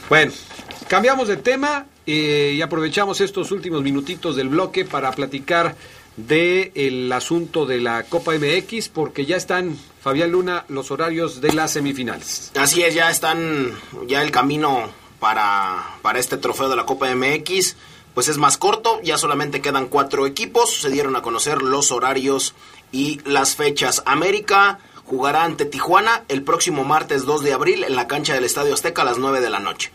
[0.08, 0.32] Bueno,
[0.88, 5.76] cambiamos de tema eh, y aprovechamos estos últimos minutitos del bloque para platicar
[6.16, 11.72] del asunto de la Copa MX, porque ya están, Fabián Luna, los horarios de las
[11.72, 12.52] semifinales.
[12.54, 13.72] Así es, ya están,
[14.06, 17.76] ya el camino para, para este trofeo de la Copa MX,
[18.14, 22.54] pues es más corto, ya solamente quedan cuatro equipos, se dieron a conocer los horarios
[22.92, 24.02] y las fechas.
[24.06, 28.74] América jugará ante Tijuana el próximo martes 2 de abril en la cancha del Estadio
[28.74, 29.90] Azteca a las 9 de la noche.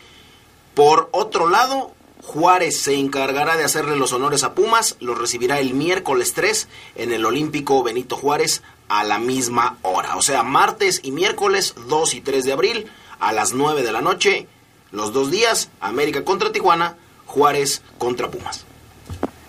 [0.73, 5.73] Por otro lado, Juárez se encargará de hacerle los honores a Pumas, los recibirá el
[5.73, 10.17] miércoles 3 en el Olímpico Benito Juárez a la misma hora.
[10.17, 14.01] O sea, martes y miércoles 2 y 3 de abril a las 9 de la
[14.01, 14.47] noche,
[14.91, 18.65] los dos días, América contra Tijuana, Juárez contra Pumas.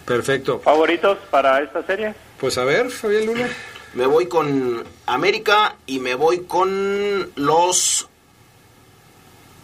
[0.05, 0.61] Perfecto.
[0.61, 2.15] ¿Favoritos para esta serie?
[2.41, 3.49] Pues a ver, Fabián Luna.
[3.95, 8.09] Me voy con América y me voy con los...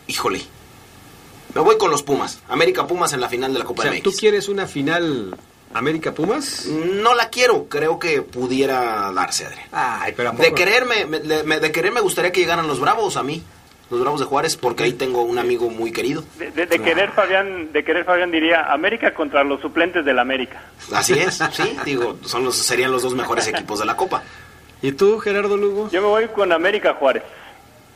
[0.07, 0.43] Híjole.
[1.55, 2.41] Me voy con los Pumas.
[2.49, 4.03] América Pumas en la final de la O Copa sea, MX.
[4.03, 5.37] ¿tú quieres una final
[5.73, 6.67] América Pumas?
[6.67, 9.69] No la quiero, creo que pudiera darse, Adrián.
[9.71, 13.17] Ay, pero ¿a De quererme, me, me- de querer me gustaría que llegaran los Bravos
[13.17, 13.43] a mí,
[13.91, 16.25] los Bravos de Juárez, porque ahí tengo un amigo muy querido.
[16.39, 20.63] De, de- de querer Fabián, de querer Fabián diría América contra los suplentes del América.
[20.93, 24.23] Así es, sí, digo, son los, serían los dos mejores equipos de la Copa.
[24.83, 25.91] ¿Y tú, Gerardo Lugo?
[25.91, 27.23] Yo me voy con América Juárez.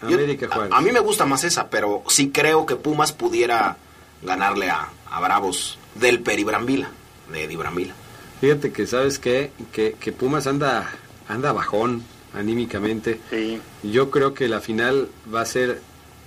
[0.02, 0.72] América Juárez.
[0.72, 3.76] A, a mí me gusta más esa, pero sí creo que Pumas pudiera
[4.22, 6.90] ganarle a, a Bravos del Peri Brambila,
[7.32, 7.94] de Eddie Brambila.
[8.40, 9.50] Fíjate que, ¿sabes qué?
[9.72, 10.88] Que, que Pumas anda,
[11.28, 13.20] anda bajón anímicamente.
[13.30, 13.60] Sí.
[13.82, 15.80] Yo creo que la final va a ser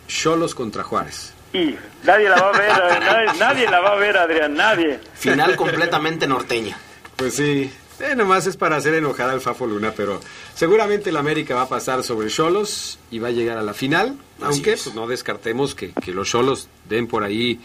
[0.08, 1.34] Cholos contra Juárez.
[1.54, 5.00] Y nadie la va a ver, eh, nadie, nadie la va a ver, Adrián, nadie.
[5.14, 6.78] Final completamente norteña.
[7.18, 10.20] Pues sí, eh, nomás es para hacer enojar al Fafo Luna, pero
[10.56, 14.18] seguramente el América va a pasar sobre Cholos y va a llegar a la final,
[14.42, 17.60] aunque pues, no descartemos que, que los Cholos den por ahí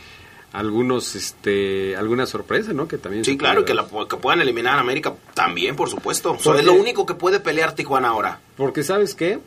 [0.52, 2.88] algunos, este, alguna sorpresa, ¿no?
[2.88, 6.37] Que también Sí, claro, que, la, que puedan eliminar a América también, por supuesto.
[6.42, 8.40] Porque- es lo único que puede pelear Tijuana ahora.
[8.56, 9.38] Porque sabes qué,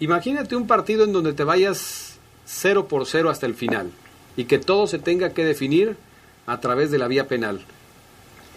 [0.00, 3.90] imagínate un partido en donde te vayas 0 por 0 hasta el final
[4.36, 5.96] y que todo se tenga que definir
[6.46, 7.60] a través de la vía penal.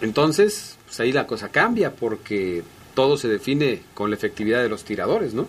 [0.00, 2.62] Entonces, pues ahí la cosa cambia porque
[2.94, 5.46] todo se define con la efectividad de los tiradores, ¿no?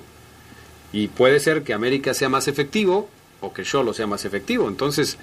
[0.93, 3.09] Y puede ser que América sea más efectivo
[3.39, 4.67] o que Cholo sea más efectivo.
[4.67, 5.17] Entonces,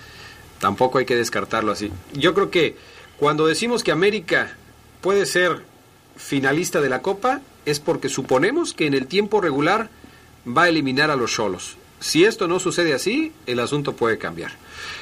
[0.60, 1.90] tampoco hay que descartarlo así.
[2.12, 2.76] Yo creo que
[3.18, 4.56] cuando decimos que América
[5.00, 5.64] puede ser
[6.16, 9.90] finalista de la Copa es porque suponemos que en el tiempo regular
[10.46, 11.76] va a eliminar a los Cholos.
[12.00, 14.52] Si esto no sucede así, el asunto puede cambiar.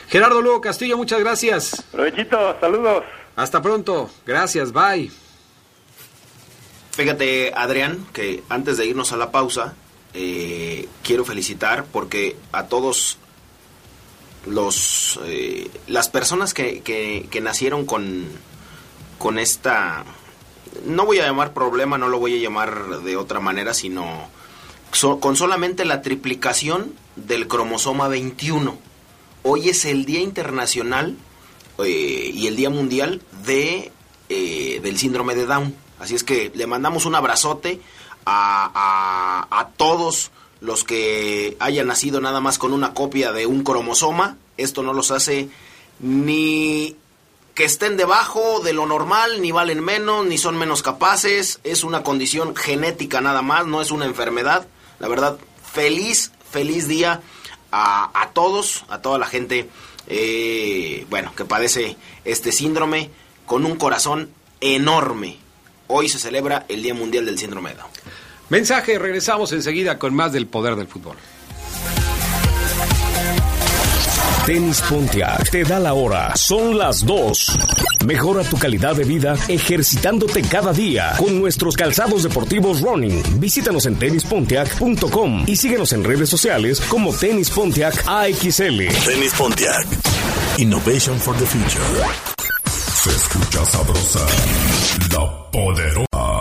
[0.09, 1.85] Gerardo Lugo Castillo, muchas gracias.
[1.93, 3.05] Provechito, saludos.
[3.37, 4.11] Hasta pronto.
[4.25, 5.11] Gracias, bye.
[6.93, 9.75] Fíjate, Adrián, que antes de irnos a la pausa,
[10.15, 13.19] eh, quiero felicitar porque a todos
[14.47, 18.27] los eh, las personas que, que- nacieron con,
[19.19, 20.05] con esta
[20.85, 24.29] no voy a llamar problema, no lo voy a llamar de otra manera, sino
[24.93, 28.77] so- con solamente la triplicación del cromosoma 21.
[29.43, 31.17] Hoy es el Día Internacional
[31.79, 33.91] eh, y el Día Mundial de,
[34.29, 35.75] eh, del Síndrome de Down.
[35.99, 37.81] Así es que le mandamos un abrazote
[38.27, 44.37] a- a todos los que hayan nacido nada más con una copia de un cromosoma.
[44.57, 45.49] Esto no los hace
[46.01, 46.97] ni
[47.55, 51.59] que estén debajo de lo normal, ni valen menos, ni son menos capaces.
[51.65, 54.67] Es una condición genética nada más, no es una enfermedad.
[54.99, 55.39] La verdad,
[55.73, 57.23] feliz, feliz día
[57.73, 59.69] a, a todos, a toda la gente,
[60.07, 63.11] eh, bueno, que padece este síndrome
[63.47, 65.39] con un corazón enorme.
[65.89, 67.91] Hoy se celebra el Día Mundial del Síndrome de Down.
[68.49, 71.17] Mensaje, regresamos enseguida con más del poder del fútbol.
[74.47, 76.37] Tenis Pontiac te da la hora.
[76.37, 77.59] Son las 2.
[78.07, 83.41] Mejora tu calidad de vida ejercitándote cada día con nuestros calzados deportivos running.
[83.41, 88.87] Visítanos en tenispontiac.com y síguenos en redes sociales como Tenis Pontiac AXL.
[89.05, 89.85] Tenis Pontiac.
[90.59, 91.83] Innovation for the future.
[92.69, 94.27] Se escucha sabrosa,
[95.11, 96.36] la poderosa.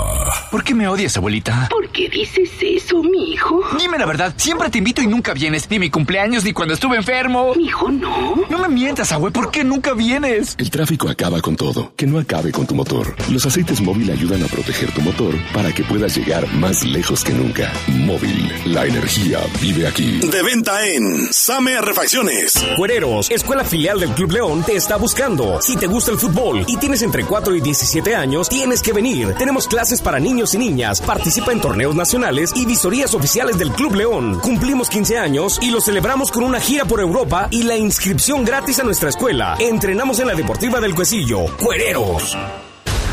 [0.56, 1.68] ¿Por qué me odias, abuelita?
[1.70, 3.62] ¿Por qué dices eso, mi hijo?
[3.78, 5.70] Dime la verdad, siempre te invito y nunca vienes.
[5.70, 7.54] Ni mi cumpleaños, ni cuando estuve enfermo.
[7.58, 8.36] Mi hijo, no.
[8.50, 10.56] No me mientas, abue, ¿por qué nunca vienes?
[10.58, 11.92] El tráfico acaba con todo.
[11.98, 13.18] Que no acabe con tu motor.
[13.30, 17.34] Los aceites móvil ayudan a proteger tu motor para que puedas llegar más lejos que
[17.34, 17.74] nunca.
[17.90, 20.20] Móvil, la energía vive aquí.
[20.20, 22.54] De venta en Same Refacciones.
[22.78, 25.60] Cuereros, escuela filial del Club León, te está buscando.
[25.62, 29.34] Si te gusta el fútbol y tienes entre 4 y 17 años, tienes que venir.
[29.34, 31.02] Tenemos clases para niños y niñas.
[31.02, 34.40] Participa en torneos nacionales y visorías oficiales del Club León.
[34.42, 38.80] Cumplimos 15 años y lo celebramos con una gira por Europa y la inscripción gratis
[38.80, 39.56] a nuestra escuela.
[39.60, 41.46] Entrenamos en la Deportiva del Cuesillo.
[41.58, 42.38] Cuereros.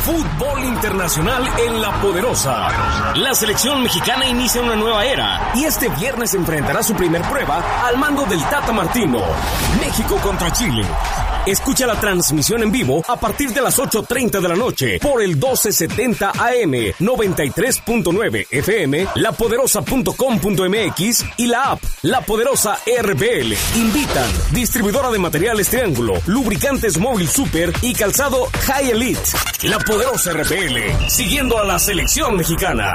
[0.03, 3.15] Fútbol internacional en la poderosa.
[3.15, 7.97] La selección mexicana inicia una nueva era y este viernes enfrentará su primer prueba al
[7.97, 9.21] mando del Tata Martino.
[9.81, 10.85] México contra Chile.
[11.47, 15.31] Escucha la transmisión en vivo a partir de las 8.30 de la noche por el
[15.31, 23.55] 1270 AM, 93.9 FM, lapoderosa.com.mx y la app La Poderosa RPL.
[23.75, 29.21] Invitan distribuidora de materiales Triángulo, lubricantes Móvil Super y calzado High Elite.
[29.65, 32.95] La Poderosa RPL, siguiendo a la selección mexicana.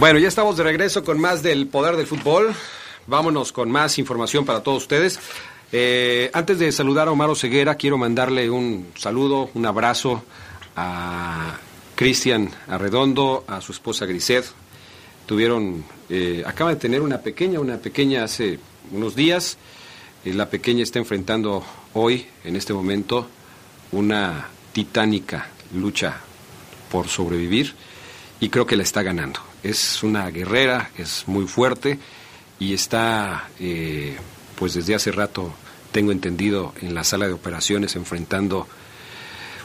[0.00, 2.54] Bueno, ya estamos de regreso con más del poder del fútbol.
[3.06, 5.20] Vámonos con más información para todos ustedes.
[5.72, 10.24] Eh, antes de saludar a Omar Ceguera, quiero mandarle un saludo, un abrazo
[10.74, 11.58] a
[11.96, 14.46] Cristian Arredondo, a su esposa Griset.
[15.26, 18.58] Tuvieron, eh, acaba de tener una pequeña, una pequeña hace
[18.92, 19.58] unos días.
[20.24, 23.26] Eh, la pequeña está enfrentando hoy, en este momento,
[23.92, 26.20] una titánica lucha
[26.90, 27.74] por sobrevivir
[28.40, 29.49] y creo que la está ganando.
[29.62, 31.98] Es una guerrera, es muy fuerte
[32.58, 34.16] y está, eh,
[34.56, 35.52] pues desde hace rato,
[35.92, 38.68] tengo entendido, en la sala de operaciones enfrentando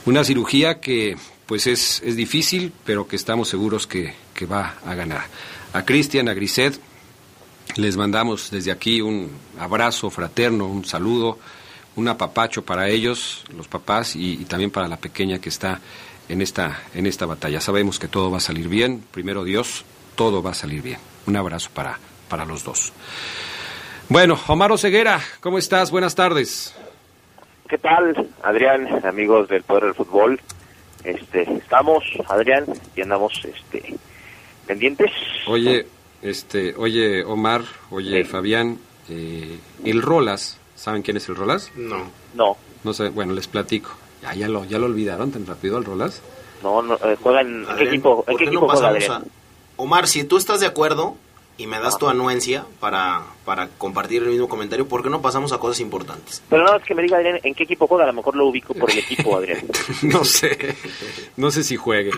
[0.06, 4.96] una cirugía que pues es, es difícil, pero que estamos seguros que, que va a
[4.96, 5.26] ganar.
[5.74, 6.80] A Cristian, a Griset,
[7.76, 9.30] les mandamos desde aquí un
[9.60, 11.38] abrazo fraterno, un saludo,
[11.96, 15.80] un apapacho para ellos, los papás, y, y también para la pequeña que está
[16.30, 17.62] en esta, en esta batalla.
[17.62, 19.86] Sabemos que todo va a salir bien, primero Dios,
[20.16, 21.00] todo va a salir bien.
[21.28, 22.94] Un abrazo para, para los dos.
[24.10, 25.90] Bueno, Omar Ceguera, ¿cómo estás?
[25.92, 26.76] Buenas tardes.
[27.68, 30.40] ¿Qué tal, Adrián, amigos del Poder del Fútbol?
[31.04, 33.96] Este, estamos, Adrián, y andamos este,
[34.68, 35.12] pendientes.
[35.48, 35.88] Oye,
[36.22, 38.78] este, oye, Omar, oye, Fabián,
[39.10, 41.72] eh, el Rolas, ¿saben quién es el Rolas?
[41.76, 42.12] No.
[42.36, 42.58] No.
[42.84, 43.92] No sé, bueno, les platico.
[44.26, 46.22] Ya, ya lo, ya lo olvidaron tan rápido el Rolas.
[46.64, 49.12] No, no eh, juegan, ¿en qué equipo, en ¿por qué qué no equipo juega Adrián?
[49.12, 49.24] a-
[49.78, 51.16] Omar, si tú estás de acuerdo
[51.58, 55.52] y me das tu anuencia para, para compartir el mismo comentario, ¿por qué no pasamos
[55.54, 56.42] a cosas importantes?
[56.50, 58.04] Pero nada más que me diga, Adrián, ¿en qué equipo juega?
[58.04, 59.66] A lo mejor lo ubico por el equipo, Adrián.
[60.02, 60.76] no sé,
[61.38, 62.12] no sé si juegue.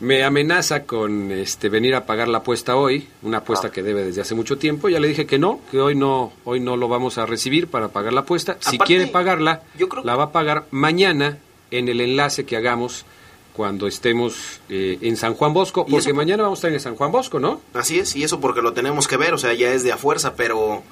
[0.00, 4.22] Me amenaza con este venir a pagar la apuesta hoy, una apuesta que debe desde
[4.22, 4.88] hace mucho tiempo.
[4.88, 7.88] Ya le dije que no, que hoy no, hoy no lo vamos a recibir para
[7.88, 8.56] pagar la apuesta.
[8.60, 11.38] Si quiere pagarla, yo creo- la va a pagar mañana
[11.70, 13.04] en el enlace que hagamos
[13.52, 16.14] cuando estemos eh, en San Juan Bosco, ¿Y porque eso?
[16.16, 17.60] mañana vamos a estar en San Juan Bosco, ¿no?
[17.74, 19.96] Así es, y eso porque lo tenemos que ver, o sea, ya es de a
[19.96, 20.82] fuerza, pero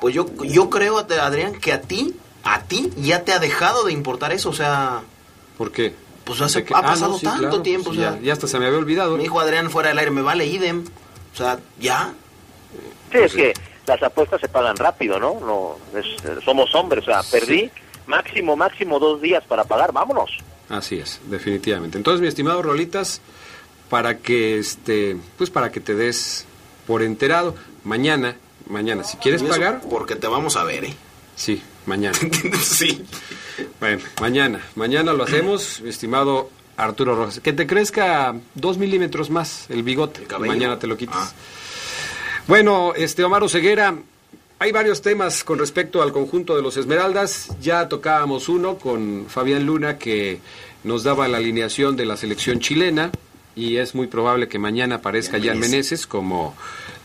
[0.00, 2.14] pues yo, yo creo, Adrián, que a ti,
[2.44, 5.02] a ti ya te ha dejado de importar eso, o sea,
[5.58, 5.94] ¿Por qué?
[6.24, 6.74] pues hace, ¿De qué?
[6.74, 8.66] ha Ah, no, pasado sí, tanto claro, tiempo, o sea, ya, ya hasta se me
[8.66, 9.16] había olvidado.
[9.18, 10.84] mi hijo Adrián fuera del aire me vale idem,
[11.32, 12.14] o sea, ya,
[13.12, 13.52] Sí, es que
[13.86, 15.38] las apuestas se pagan rápido, ¿no?
[15.40, 17.70] no es- somos hombres, o sea, perdí,
[18.06, 20.30] máximo, máximo dos días para pagar, vámonos.
[20.68, 21.98] Así es, definitivamente.
[21.98, 23.20] Entonces, mi estimado Rolitas,
[23.90, 26.46] para que este, pues para que te des
[26.86, 28.36] por enterado, mañana,
[28.68, 30.94] mañana, si quieres pagar, Porque te vamos a ver, ¿eh?
[31.36, 32.16] sí, mañana.
[32.62, 33.04] sí.
[33.80, 37.40] Bueno, mañana, mañana lo hacemos, mi estimado Arturo Rojas.
[37.40, 40.52] Que te crezca dos milímetros más el bigote, y cabello.
[40.52, 41.34] mañana te lo quites.
[42.46, 43.94] Bueno, este Omar Ceguera,
[44.58, 47.48] hay varios temas con respecto al conjunto de los Esmeraldas.
[47.60, 50.40] Ya tocábamos uno con Fabián Luna que
[50.84, 53.10] nos daba la alineación de la selección chilena
[53.56, 56.54] y es muy probable que mañana aparezca Jan Meneses como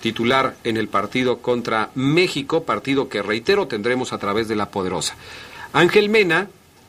[0.02, 5.16] titular en el partido contra México, partido que reitero tendremos a través de la Poderosa.
[5.74, 6.48] Ángel Mena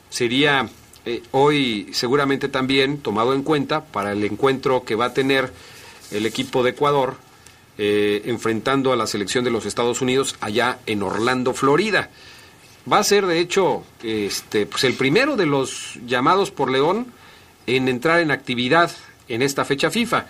[0.09, 0.69] sería
[1.05, 5.53] eh, hoy seguramente también tomado en cuenta para el encuentro que va a tener
[6.11, 7.17] el equipo de Ecuador
[7.79, 12.11] eh, enfrentando a la selección de los Estados Unidos allá en Orlando, Florida.
[12.91, 17.07] Va a ser, de hecho, este, pues el primero de los llamados por León
[17.67, 18.91] en entrar en actividad
[19.29, 20.27] en esta fecha FIFA.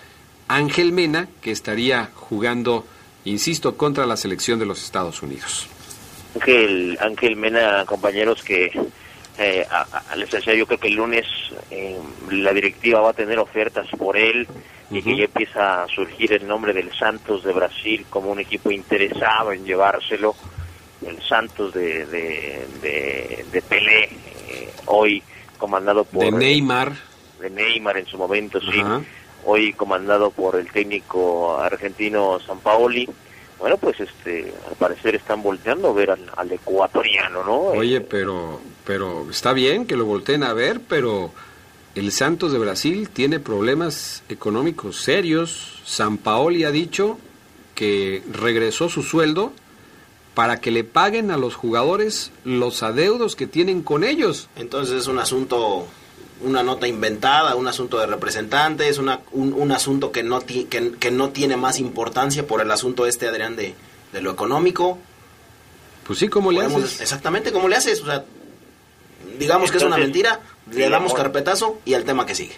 [0.48, 2.84] Ángel Mena, que estaría jugando,
[3.24, 5.68] insisto, contra la selección de los Estados Unidos.
[6.34, 8.72] Ángel, Ángel Mena, compañeros, que
[9.42, 11.24] eh, a- a- decía yo creo que el lunes
[11.70, 11.98] eh,
[12.30, 14.46] la directiva va a tener ofertas por él
[14.90, 18.70] y que ya empieza a surgir el nombre del Santos de Brasil como un equipo
[18.70, 20.34] interesado en llevárselo.
[21.06, 25.22] El Santos de, de, de, de Pelé, eh, hoy
[25.56, 26.24] comandado por...
[26.24, 26.92] De Neymar.
[27.40, 28.82] de Neymar en su momento, sí.
[29.46, 33.08] Hoy comandado por el técnico argentino Sampaoli.
[33.60, 37.60] Bueno, pues este, al parecer están volteando a ver al, al ecuatoriano, ¿no?
[37.60, 41.30] Oye, pero, pero está bien que lo volteen a ver, pero
[41.94, 45.80] el Santos de Brasil tiene problemas económicos serios.
[45.84, 47.18] San Paoli ha dicho
[47.74, 49.52] que regresó su sueldo
[50.34, 54.48] para que le paguen a los jugadores los adeudos que tienen con ellos.
[54.56, 55.86] Entonces es un asunto,
[56.42, 60.92] una nota inventada, un asunto de representantes, una, un, un asunto que no, ti- que,
[60.92, 63.74] que no tiene más importancia por el asunto este, Adrián, de,
[64.12, 64.98] de lo económico.
[66.06, 67.00] Pues sí, ¿cómo le Podemos- haces?
[67.02, 68.00] Exactamente, ¿cómo le haces?
[68.02, 68.24] O sea,
[69.38, 70.40] digamos que es una mentira,
[70.72, 72.56] le damos carpetazo y al tema que sigue.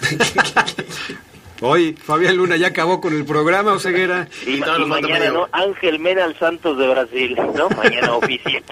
[1.60, 4.28] Hoy Fabián Luna ya acabó con el programa, Oseguera.
[4.46, 5.48] Y, y falta mañana, ¿no?
[5.52, 7.68] Ángel Mena al Santos de Brasil, ¿no?
[7.70, 8.62] Mañana oficial.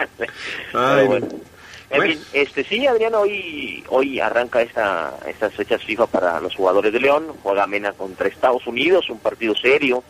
[0.72, 1.28] Pero bueno.
[1.92, 2.14] En Bueno.
[2.14, 6.98] fin, este, sí, Adrián, hoy, hoy arranca esta, estas fechas FIFA para los jugadores de
[7.00, 7.26] León.
[7.42, 10.02] Juega Mena contra Estados Unidos, un partido serio,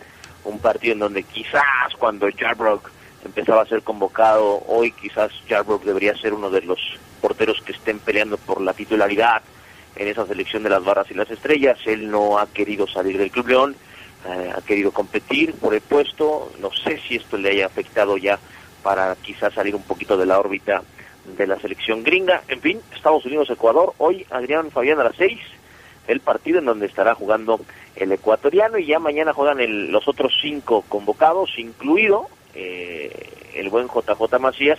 [0.45, 1.64] un partido en donde quizás
[1.99, 2.89] cuando Jarbrock
[3.24, 6.78] empezaba a ser convocado, hoy quizás Jarbrock debería ser uno de los
[7.20, 9.43] porteros que estén peleando por la titularidad
[9.97, 11.78] en esa selección de las barras y las estrellas.
[11.85, 13.76] Él no ha querido salir del Club León,
[14.28, 16.53] eh, ha querido competir por el puesto.
[16.61, 18.39] No sé si esto le haya afectado ya
[18.85, 20.83] para quizás salir un poquito de la órbita
[21.25, 22.43] de la selección gringa.
[22.49, 25.39] En fin, Estados Unidos-Ecuador, hoy Adrián Fabián a las seis,
[26.09, 27.61] el partido en donde estará jugando
[27.97, 28.79] el ecuatoriano.
[28.79, 33.11] Y ya mañana juegan el- los otros cinco convocados, incluido eh,
[33.55, 34.79] el buen JJ Macías,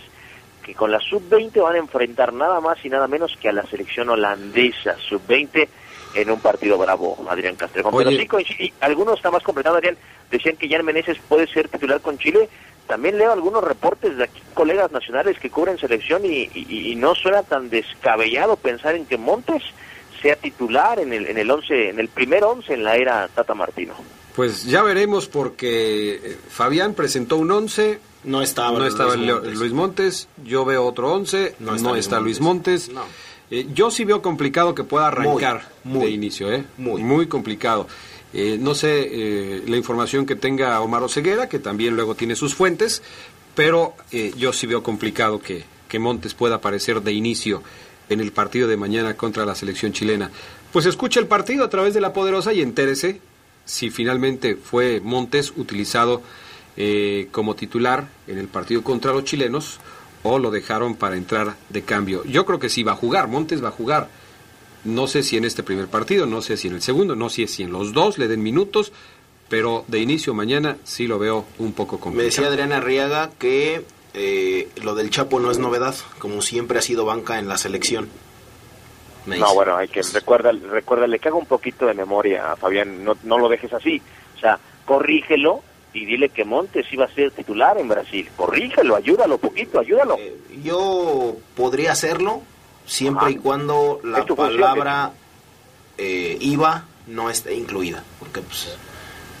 [0.62, 3.64] que con la sub-20 van a enfrentar nada más y nada menos que a la
[3.64, 4.96] selección holandesa.
[5.08, 5.68] Sub-20
[6.14, 7.94] en un partido bravo, Adrián Castrejón.
[7.96, 8.18] Pero Oye.
[8.20, 9.96] sí coincide, y algunos está más completado, Adrián,
[10.30, 12.48] decían que Jan Meneses puede ser titular con Chile.
[12.86, 17.14] También leo algunos reportes de aquí, colegas nacionales que cubren selección y, y- y no
[17.14, 19.62] suena tan descabellado pensar en que Montes
[20.20, 23.54] sea titular en el en el once, en el primer once en la era Tata
[23.54, 23.94] Martino.
[24.36, 29.58] Pues ya veremos porque eh, Fabián presentó un 11, No estaba, no estaba Luis Montes.
[29.58, 32.88] Luis Montes, yo veo otro 11, no No está, está Luis Luis Montes.
[32.90, 33.02] No.
[33.50, 36.64] Eh, yo sí veo complicado que pueda arrancar Muy, de muy, inicio, ¿eh?
[36.78, 37.26] muy.
[37.26, 37.86] complicado.
[38.32, 42.54] Eh, no sé eh, la información que tenga Omar Oseguera, que también luego tiene sus
[42.54, 43.02] fuentes,
[43.54, 47.62] pero eh, yo sí veo complicado que, que Montes pueda aparecer de inicio
[48.08, 50.30] en el partido de mañana contra la selección chilena.
[50.72, 53.20] Pues escuche el partido a través de la poderosa y entérese
[53.64, 56.22] si finalmente fue Montes utilizado
[56.76, 59.78] eh, como titular en el partido contra los chilenos
[60.22, 62.24] o lo dejaron para entrar de cambio.
[62.24, 64.08] Yo creo que sí va a jugar, Montes va a jugar.
[64.84, 67.46] No sé si en este primer partido, no sé si en el segundo, no sé
[67.46, 68.92] si en los dos le den minutos,
[69.48, 72.26] pero de inicio mañana sí lo veo un poco Me complicado.
[72.26, 77.04] decía Adriana Arriaga que eh, lo del Chapo no es novedad, como siempre ha sido
[77.04, 78.08] banca en la selección.
[79.26, 79.54] Me No, dice.
[79.56, 83.38] bueno, hay que recuerda, recuérdale que haga un poquito de memoria a Fabián, no, no
[83.38, 84.00] lo dejes así.
[84.36, 85.62] O sea, corrígelo
[85.94, 88.28] y dile que Montes iba a ser titular en Brasil.
[88.36, 90.16] Corrígelo, ayúdalo poquito, ayúdalo.
[90.18, 92.42] Eh, Yo podría hacerlo
[92.84, 93.30] siempre Ajá.
[93.30, 95.12] y cuando la palabra
[95.96, 98.76] eh, IVA no esté incluida, porque pues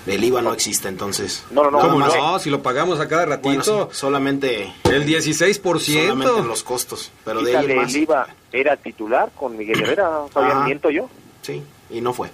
[0.06, 1.44] El IVA no existe, entonces.
[1.50, 2.38] No, no, no.
[2.38, 3.48] Si lo pagamos a cada ratito.
[3.48, 5.78] Bueno, sí, solamente, El 16%.
[5.80, 7.10] solamente en los costos.
[7.24, 7.94] Pero de ahí más.
[7.94, 11.08] el IVA, era titular con Miguel Herrera, Fabián, miento yo.
[11.42, 12.30] Sí, y no fue.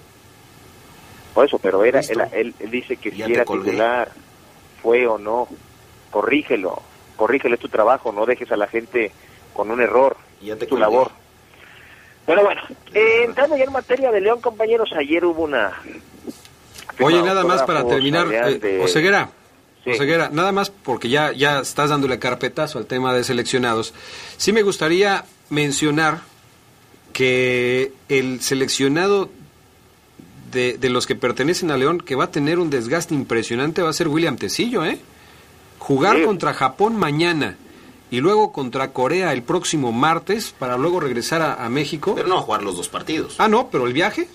[1.33, 3.65] Por eso, pero era, él, él- él dice que Ya si era colgué.
[3.71, 4.11] titular,
[4.81, 5.47] fue o no,
[6.09, 6.81] corrígelo,
[7.15, 9.11] corrígelo, es tu trabajo, no dejes a la gente
[9.53, 10.81] con un error, Ya te es tu colgué.
[10.81, 11.11] labor.
[12.25, 12.61] Pero bueno,
[12.93, 15.71] eh, entrando ya en materia de León, compañeros, ayer hubo una...
[16.99, 19.29] Oye, nada más para terminar, eh, de- Oseguera,
[19.83, 19.89] Sí.
[19.91, 23.95] Oseguera, nada más porque ya, ya estás dándole carpetazo al tema de seleccionados.
[24.37, 26.19] Sí me gustaría mencionar
[27.13, 29.29] que el seleccionado
[30.51, 33.89] de, de los que pertenecen a León, que va a tener un desgaste impresionante, va
[33.89, 34.99] a ser William Tecillo, ¿eh?
[35.79, 36.23] Jugar Sí.
[36.23, 37.57] contra Japón mañana
[38.11, 42.13] y luego contra Corea el próximo martes para luego regresar a, a México.
[42.15, 43.35] Pero no a jugar los dos partidos.
[43.39, 44.27] Ah, no, pero el viaje.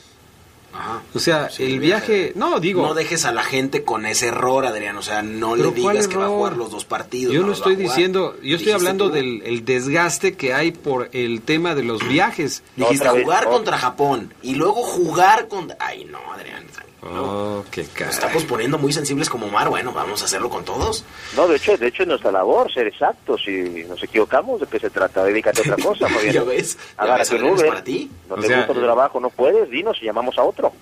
[0.73, 1.03] Ajá.
[1.15, 2.83] O sea, el viaje, no, digo...
[2.83, 4.97] No dejes a la gente con ese error, Adrián.
[4.97, 7.35] O sea, no le ¿cuál digas que va a jugar los dos partidos.
[7.35, 9.15] Yo no estoy diciendo, yo estoy hablando tú.
[9.15, 12.63] del el desgaste que hay por el tema de los viajes.
[12.77, 15.77] Dijiste jugar contra Japón y luego jugar contra...
[15.81, 16.67] Ay, no, Adrián.
[17.09, 19.69] Oh, qué Nos estamos poniendo muy sensibles como Mar.
[19.69, 21.05] Bueno, vamos a hacerlo con todos.
[21.37, 23.43] No, de hecho, de hecho es nuestra labor ser exactos.
[23.45, 25.25] Si nos equivocamos, ¿de qué se trata?
[25.25, 26.33] Dedícate a otra cosa, Fabián.
[26.35, 26.79] Ya ves,
[27.21, 27.69] es Uber.
[27.69, 28.11] para ti.
[28.29, 30.73] No O te sea, gusta tu eh, trabajo, no puedes, dinos y llamamos a otro.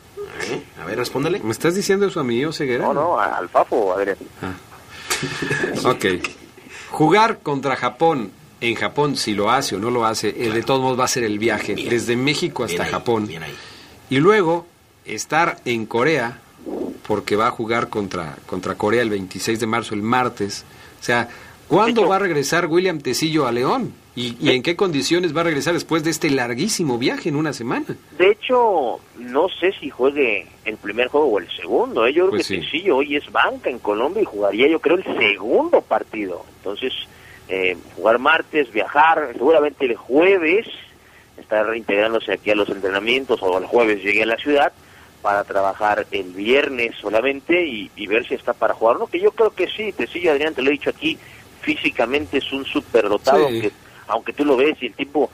[0.51, 0.63] ¿Eh?
[0.81, 1.41] A ver, respóndele.
[1.41, 2.85] ¿Me estás diciendo eso a mí, Oseguera?
[2.85, 4.17] No, no, al Fafo, Adrián.
[5.85, 6.05] Ok.
[6.91, 10.99] Jugar contra Japón, en Japón, si lo hace o no lo hace, de todos modos
[10.99, 11.89] va a ser el viaje, Bien.
[11.89, 13.27] desde México hasta Bien ahí, Japón.
[13.27, 13.55] bien ahí.
[14.11, 14.67] Y luego
[15.05, 16.39] estar en Corea,
[17.07, 20.65] porque va a jugar contra, contra Corea el 26 de marzo, el martes.
[21.01, 21.29] O sea,
[21.69, 23.93] ¿cuándo hecho- va a regresar William Tecillo a León?
[24.17, 27.53] ¿Y, y en qué condiciones va a regresar después de este larguísimo viaje en una
[27.53, 27.85] semana?
[28.17, 32.07] De hecho, no sé si juegue el primer juego o el segundo.
[32.07, 32.13] ¿eh?
[32.13, 32.61] Yo creo Pues que sí.
[32.61, 36.45] Tecillo hoy es banca en Colombia y jugaría, yo creo, el segundo partido.
[36.59, 36.93] Entonces,
[37.49, 40.69] eh, jugar martes, viajar, seguramente el jueves,
[41.37, 44.73] estar reintegrándose aquí a los entrenamientos o el jueves llegue a la ciudad
[45.25, 48.99] para trabajar el viernes solamente y, y ver si está para jugar.
[48.99, 51.19] No, que yo creo que sí, Tecillo, Adrián, te lo he dicho aquí,
[51.63, 53.63] físicamente es un superdotado, Sí.
[53.63, 53.73] que
[54.07, 55.31] aunque tú lo ves y el tipo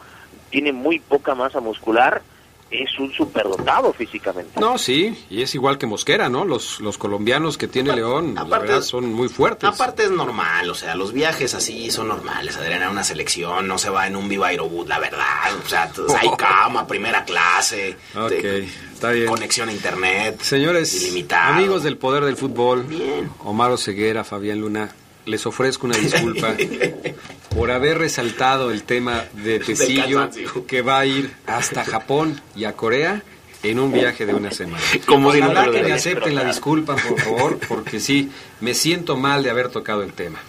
[0.48, 2.22] tiene muy poca masa muscular,
[2.70, 4.60] es un superdotado físicamente.
[4.60, 6.44] No, sí, y es igual que Mosquera, ¿no?
[6.44, 9.68] Los, los colombianos que tiene León, la aparte- verdad, son muy fuertes.
[9.68, 12.56] Aparte es normal, o sea, los viajes así son normales.
[12.56, 15.24] Adrián, a una selección no se va en un Viva Aerobús, la verdad.
[15.64, 19.26] O sea, t- hay cama, primera clase, Ok, de- está bien.
[19.26, 20.40] conexión a internet.
[20.40, 21.54] Señores, Ilimitado.
[21.54, 23.30] amigos del poder del fútbol, Bien.
[23.40, 24.90] Omar Ceguera, Fabián Luna,
[25.26, 26.54] les ofrezco una disculpa
[27.54, 30.28] por haber resaltado el tema de Tecillo,
[30.66, 33.22] que va a ir hasta Japón y a Corea
[33.62, 34.82] en un viaje de una semana.
[35.06, 39.42] Como si no que me acepten la disculpa, por favor, porque sí, me siento mal
[39.42, 40.40] de haber tocado el tema.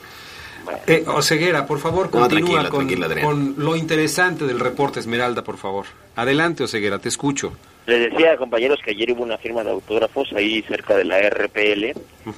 [0.88, 3.26] Eh, Oseguera, por favor, No, continúa tranquila, con, tranquila, Adrián.
[3.26, 5.86] con lo interesante del reporte Esmeralda, por favor.
[6.16, 7.54] Adelante, Oseguera, te escucho.
[7.88, 11.94] Les decía, compañeros, que ayer hubo una firma de autógrafos ahí cerca de la RPL,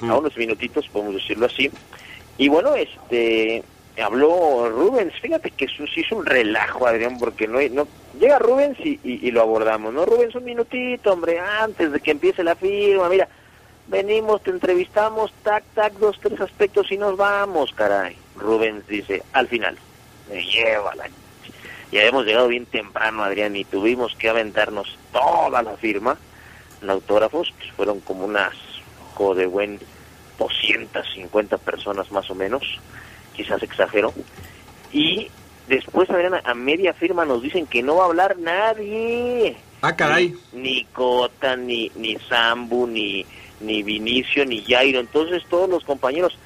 [0.08, 1.70] a unos minutitos, podemos decirlo así.
[2.38, 3.62] Y bueno, este
[4.02, 7.86] habló Rubens, fíjate que eso sí hizo un relajo, Adrián, porque no, no
[8.18, 10.04] llega Rubens y, y- lo abordamos, ¿no?
[10.04, 13.28] Rubens, un minutito, hombre, antes de que empiece la firma, mira,
[13.86, 18.16] venimos, te entrevistamos, tac, tac, dos, tres aspectos y nos vamos, caray.
[18.36, 19.78] Rubens dice, al final,
[20.28, 21.08] me lleva la
[21.92, 26.18] ya habíamos llegado bien temprano, Adrián, y tuvimos que aventarnos toda la firma.
[26.80, 28.52] Los autógrafos pues, fueron como unas,
[29.14, 29.78] co de buen
[30.38, 32.62] 250 personas más o menos,
[33.34, 34.12] quizás exagero.
[34.92, 35.30] Y
[35.68, 39.56] después, Adrián, a media firma nos dicen que no va a hablar nadie.
[39.82, 40.34] Ah, caray.
[40.52, 43.24] Ni, ni Cota, ni, ni Sambu, ni,
[43.60, 45.00] ni Vinicio, ni Jairo.
[45.00, 46.36] Entonces todos los compañeros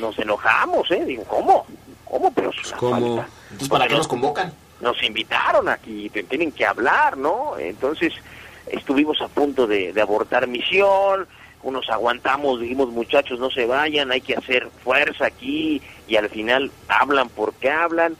[0.00, 1.04] nos enojamos, ¿eh?
[1.04, 1.66] Digo, ¿cómo?
[2.04, 2.32] ¿Cómo?
[2.32, 3.16] Pero la ¿Cómo?
[3.16, 3.32] falta.
[3.44, 4.52] Entonces, ¿para qué nos convocan?
[4.80, 7.56] Nos invitaron aquí, tienen que hablar, ¿no?
[7.58, 8.12] Entonces
[8.66, 11.26] estuvimos a punto de, de abortar misión,
[11.62, 16.70] unos aguantamos, dijimos muchachos no se vayan, hay que hacer fuerza aquí y al final
[16.88, 18.16] hablan porque hablan,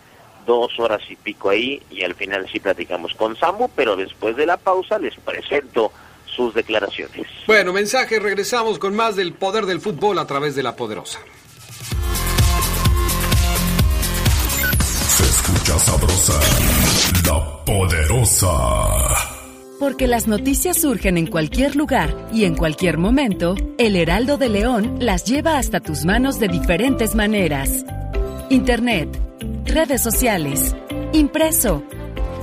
[0.46, 4.46] dos horas y pico ahí y al final sí platicamos con Sambu, pero después de
[4.46, 5.92] la pausa les presento
[6.26, 7.26] sus declaraciones.
[7.46, 11.20] Bueno, mensaje, regresamos con más del poder del fútbol a través de la poderosa.
[15.08, 16.40] Se escucha sabrosa,
[17.26, 19.41] la poderosa.
[19.82, 24.98] Porque las noticias surgen en cualquier lugar y en cualquier momento, el Heraldo de León
[25.00, 27.84] las lleva hasta tus manos de diferentes maneras.
[28.48, 29.08] Internet,
[29.64, 30.76] redes sociales,
[31.12, 31.82] impreso.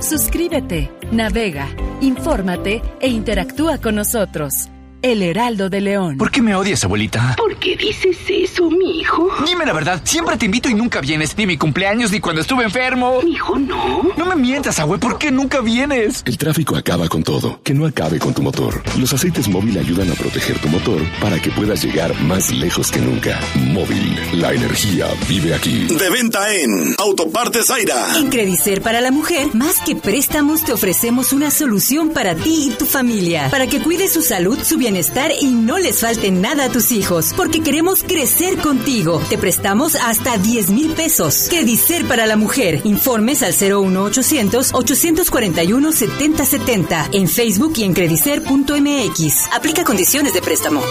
[0.00, 1.66] Suscríbete, navega,
[2.02, 4.68] infórmate e interactúa con nosotros.
[5.02, 6.18] El Heraldo de León.
[6.18, 7.34] ¿Por qué me odias, abuelita?
[7.38, 9.30] ¿Por qué dices eso, mi hijo?
[9.46, 11.34] Dime la verdad, siempre te invito y nunca vienes.
[11.38, 13.22] Ni mi cumpleaños, ni cuando estuve enfermo.
[13.22, 14.10] Mi hijo, no.
[14.18, 16.22] No me mientas, abue, ¿por qué nunca vienes?
[16.26, 17.62] El tráfico acaba con todo.
[17.62, 18.82] Que no acabe con tu motor.
[18.98, 23.00] Los aceites móvil ayudan a proteger tu motor para que puedas llegar más lejos que
[23.00, 23.40] nunca.
[23.54, 25.86] Móvil, la energía vive aquí.
[25.86, 28.18] De venta en Autopartes Zaira.
[28.18, 32.70] En Credicer para la mujer, más que préstamos, te ofrecemos una solución para ti y
[32.76, 33.48] tu familia.
[33.50, 34.89] Para que cuides su salud, su bienestar
[35.40, 37.32] y no les falte nada a tus hijos.
[37.36, 39.22] Porque queremos crecer contigo.
[39.28, 41.46] Te prestamos hasta 10 mil pesos.
[41.48, 42.80] Credicer para la mujer.
[42.84, 49.52] Informes al 01800 841 7070 en Facebook y en credicer.mx.
[49.52, 50.82] Aplica condiciones de préstamo.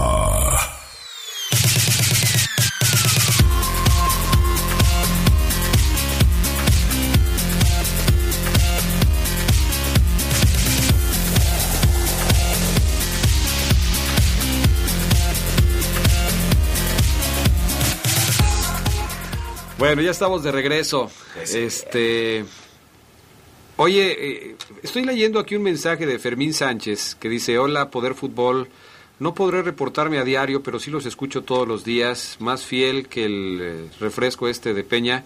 [19.78, 21.12] Bueno, ya estamos de regreso.
[21.54, 22.46] Este.
[23.78, 24.16] Oye,
[24.52, 28.70] eh, estoy leyendo aquí un mensaje de Fermín Sánchez que dice: Hola, Poder Fútbol.
[29.18, 32.38] No podré reportarme a diario, pero sí los escucho todos los días.
[32.40, 35.24] Más fiel que el eh, refresco este de Peña.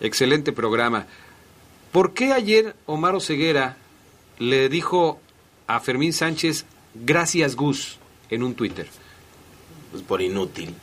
[0.00, 1.06] Excelente programa.
[1.92, 3.76] ¿Por qué ayer Omar Ceguera
[4.38, 5.20] le dijo
[5.66, 7.98] a Fermín Sánchez gracias Gus
[8.30, 8.86] en un Twitter?
[9.90, 10.74] Pues por inútil.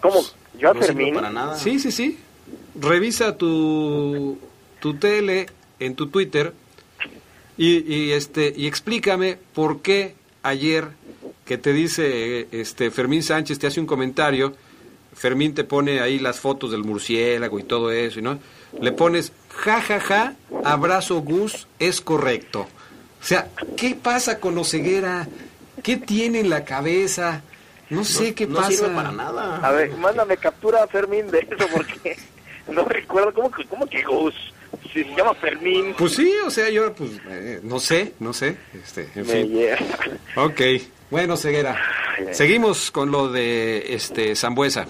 [0.00, 0.20] ¿Cómo?
[0.58, 1.14] ¿Yo a No Fermín?
[1.14, 1.56] para nada.
[1.56, 2.18] Sí, sí, sí.
[2.80, 4.38] Revisa tu,
[4.80, 5.46] tu tele
[5.78, 6.52] en tu Twitter
[7.56, 10.88] y, y, este y explícame por qué ayer
[11.44, 14.54] que te dice este Fermín Sánchez te hace un comentario,
[15.14, 18.38] Fermín te pone ahí las fotos del murciélago y todo eso, ¿no?
[18.80, 22.66] Le pones ja ja ja, abrazo Gus, es correcto.
[23.20, 25.26] O sea, ¿qué pasa con Oceguera?
[25.82, 27.42] ¿Qué tiene en la cabeza?
[27.88, 28.70] No sé qué no pasa.
[28.70, 29.56] sirve para nada.
[29.66, 32.16] A ver, mándame captura Fermín de eso porque
[32.72, 34.34] no recuerdo cómo que, cómo que Gus.
[34.92, 35.94] Si se llama Fermín.
[35.98, 39.52] Pues sí, o sea, yo pues eh, no sé, no sé, este, en Me fin.
[39.52, 39.78] llega.
[40.36, 40.60] Ok,
[41.10, 41.76] bueno, Ceguera.
[42.32, 44.86] Seguimos con lo de este Zambuesa.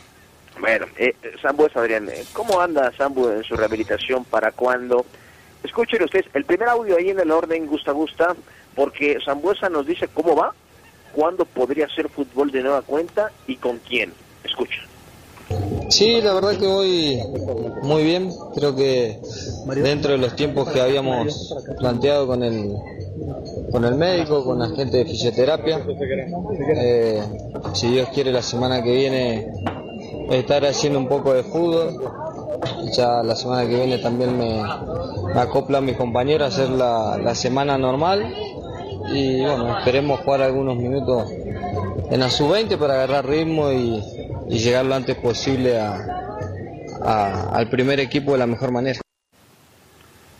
[0.60, 2.08] Bueno, eh, es Adrián.
[2.08, 4.24] eh, ¿Cómo anda Sambu en su rehabilitación?
[4.24, 5.04] ¿Para cuándo?
[5.62, 8.34] Escuchen ustedes, el primer audio ahí en el orden gusta gusta,
[8.74, 10.54] porque Sambuesa nos dice cómo va,
[11.12, 14.12] cuándo podría ser fútbol de nueva cuenta y con quién.
[14.44, 14.82] Escucha.
[15.88, 17.22] Sí, la verdad que voy
[17.82, 18.30] muy bien.
[18.54, 19.20] Creo que
[19.66, 22.74] dentro de los tiempos que habíamos planteado con el
[23.70, 25.84] con el médico, con la gente de fisioterapia,
[26.76, 27.22] eh,
[27.74, 29.46] si Dios quiere la semana que viene
[30.30, 32.00] estar haciendo un poco de fútbol.
[32.92, 34.62] Ya la semana que viene también me,
[35.34, 38.34] me acopla a mis compañeros a hacer la, la semana normal
[39.12, 41.30] y bueno, esperemos jugar algunos minutos
[42.10, 44.02] en la sub-20 para agarrar ritmo y,
[44.48, 46.04] y llegar lo antes posible a,
[47.02, 49.00] a- al primer equipo de la mejor manera.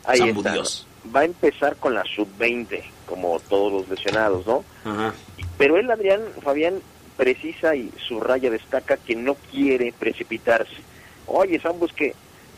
[0.05, 0.53] Ahí Sambu está.
[0.53, 0.87] Dios.
[1.15, 4.65] Va a empezar con la sub-20, como todos los lesionados, ¿no?
[5.59, 6.81] Pero él, Adrián, Fabián,
[7.17, 10.75] precisa y subraya, destaca que no quiere precipitarse.
[11.27, 12.15] Oye, Sambu, es que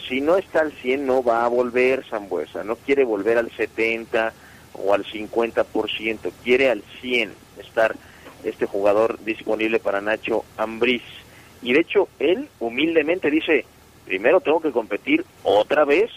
[0.09, 4.33] si no está al 100 no va a volver Sambuesa, no quiere volver al 70
[4.75, 7.95] o al 50%, quiere al 100 estar
[8.45, 11.03] este jugador disponible para Nacho Ambriz.
[11.63, 13.65] Y de hecho, él humildemente dice,
[14.05, 16.11] primero tengo que competir otra vez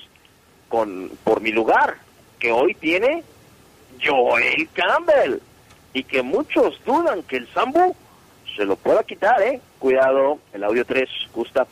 [0.69, 1.97] con por mi lugar,
[2.39, 3.23] que hoy tiene
[4.03, 5.39] Joel Campbell
[5.93, 7.95] y que muchos dudan que el Sambu
[8.55, 9.59] se lo pueda quitar, ¿eh?
[9.79, 11.67] Cuidado, el audio 3, Gustav.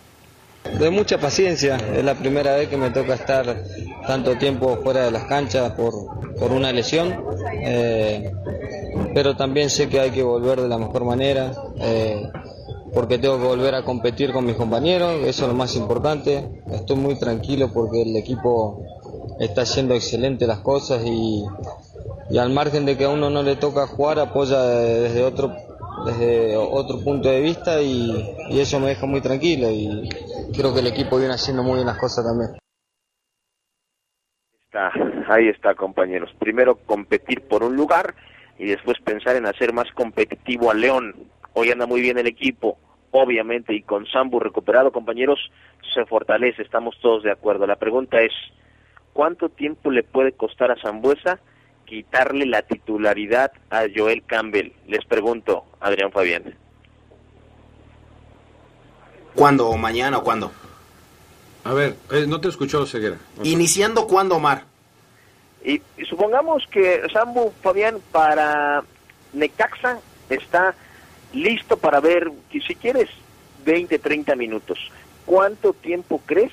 [0.77, 3.63] De mucha paciencia, es la primera vez que me toca estar
[4.05, 5.93] tanto tiempo fuera de las canchas por,
[6.37, 7.23] por una lesión.
[7.63, 8.31] Eh,
[9.13, 12.21] pero también sé que hay que volver de la mejor manera, eh,
[12.93, 16.61] porque tengo que volver a competir con mis compañeros, eso es lo más importante.
[16.71, 18.83] Estoy muy tranquilo porque el equipo
[19.39, 21.43] está haciendo excelente las cosas y,
[22.29, 25.53] y al margen de que a uno no le toca jugar, apoya desde otro
[26.05, 30.07] desde otro punto de vista y, y eso me deja muy tranquilo y
[30.55, 32.57] creo que el equipo viene haciendo muy bien las cosas también.
[34.65, 34.91] Está,
[35.33, 36.31] ahí está, compañeros.
[36.39, 38.15] Primero competir por un lugar
[38.57, 41.15] y después pensar en hacer más competitivo a León.
[41.61, 42.77] Hoy anda muy bien el equipo,
[43.11, 45.51] obviamente, y con Sambu recuperado, compañeros,
[45.93, 47.67] se fortalece, estamos todos de acuerdo.
[47.67, 48.31] La pregunta es,
[49.11, 51.41] ¿cuánto tiempo le puede costar a Zambuesa
[51.83, 54.71] quitarle la titularidad a Joel Campbell?
[54.87, 56.55] Les pregunto, Adrián Fabián.
[59.35, 59.75] ¿Cuándo?
[59.75, 60.53] ¿Mañana o cuándo?
[61.65, 63.17] A ver, eh, no te escuchó Ceguera.
[63.43, 64.63] Iniciando cuándo, Omar.
[65.65, 68.81] Y, y supongamos que Sambu Fabián para
[69.33, 69.99] Necaxa
[70.29, 70.73] está
[71.33, 73.09] listo para ver, si quieres,
[73.65, 74.79] 20, 30 minutos.
[75.25, 76.51] ¿Cuánto tiempo crees,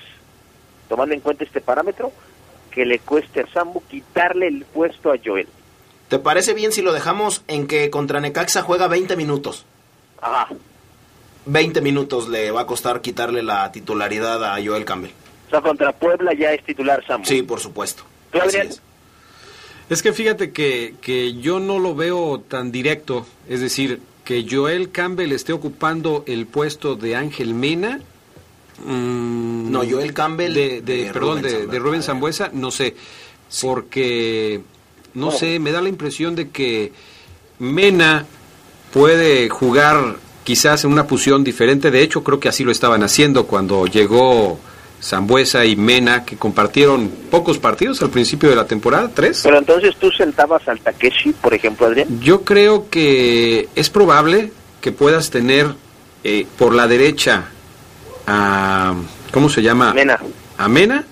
[0.89, 2.13] tomando en cuenta este parámetro,
[2.71, 5.49] que le cueste a Sambu quitarle el puesto a Joel?
[6.09, 9.65] ¿Te parece bien si lo dejamos en que contra Necaxa juega 20 minutos?
[10.21, 10.49] Ajá.
[11.47, 15.13] 20 minutos le va a costar quitarle la titularidad a Joel Campbell.
[15.47, 17.27] O sea, contra Puebla ya es titular Sambu.
[17.27, 18.03] Sí, por supuesto.
[18.31, 18.83] ¿Tú, es.
[19.89, 24.91] Es que fíjate que, que yo no lo veo tan directo, es decir, que Joel
[24.91, 28.01] Campbell esté ocupando el puesto de Ángel Mena.
[28.85, 32.95] mm, No, Joel Campbell de, de- de perdón, Rubén de, Rubén Zambuesa, no sé,
[33.63, 34.61] porque
[35.15, 36.93] no sé, me da la impresión de que
[37.59, 38.27] Mena
[38.93, 41.91] puede jugar quizás en una posición diferente.
[41.91, 44.59] De hecho, creo que así lo estaban haciendo cuando llegó
[45.03, 49.41] Zambuesa y Mena, que compartieron pocos partidos al principio de la temporada, tres.
[49.43, 52.21] Pero entonces tú sentabas al Takeshi, por ejemplo, Adrián.
[52.21, 55.75] Yo creo que es probable que puedas tener
[56.25, 57.49] eh, por la derecha
[58.27, 58.95] a...
[59.33, 59.93] ¿Cómo se llama?
[59.93, 60.19] Mena.
[60.57, 61.05] A Mena.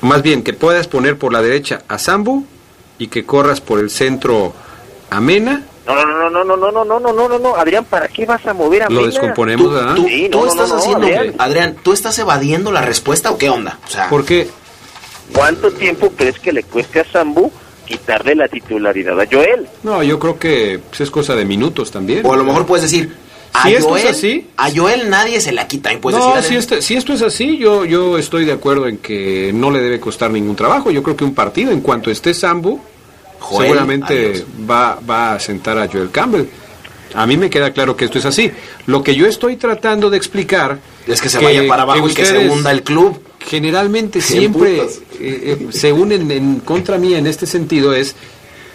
[0.00, 2.44] Más bien, que puedas poner por la derecha a Sambu
[2.98, 4.52] y que corras por el centro
[5.10, 5.64] a Mena.
[5.88, 8.26] No, no, no, no, no, no, no, no, no, no, no, no, Adrián, ¿para qué
[8.26, 9.06] vas a mover a Lo Mena?
[9.06, 9.94] descomponemos, ¿verdad?
[9.94, 11.34] ¿Tú, Sí, tú no, no, estás no, no, haciendo, Adrián.
[11.38, 11.76] Adrián.
[11.82, 13.78] ¿tú estás evadiendo la respuesta o qué onda?
[13.86, 14.48] O sea, Porque
[15.32, 17.50] ¿Cuánto tiempo crees que le cueste a Sambu
[17.86, 19.66] quitarle la titularidad a Joel?
[19.82, 22.24] No, yo creo que pues, es cosa de minutos también.
[22.24, 23.14] o a lo mejor puedes decir,
[23.52, 25.92] a Si esto Joel, es así- a Joel nadie se la quita.
[25.92, 28.98] Y no, decir, si, este- si esto es así, yo, yo estoy de acuerdo en
[28.98, 30.90] que no le debe costar ningún trabajo.
[30.90, 32.78] Yo creo que un partido, en cuanto esté Sambu,
[33.38, 34.44] Joel, seguramente adiós.
[34.68, 36.46] va, va a sentar a Joel Campbell.
[37.14, 38.50] A mí me queda claro que esto es así.
[38.86, 42.24] Lo que yo estoy tratando de explicar Es que se vaya para abajo y que
[42.24, 43.20] se hunda el club.
[43.40, 44.88] Generalmente siempre eh,
[45.20, 48.14] eh, se unen en contra mía en este sentido es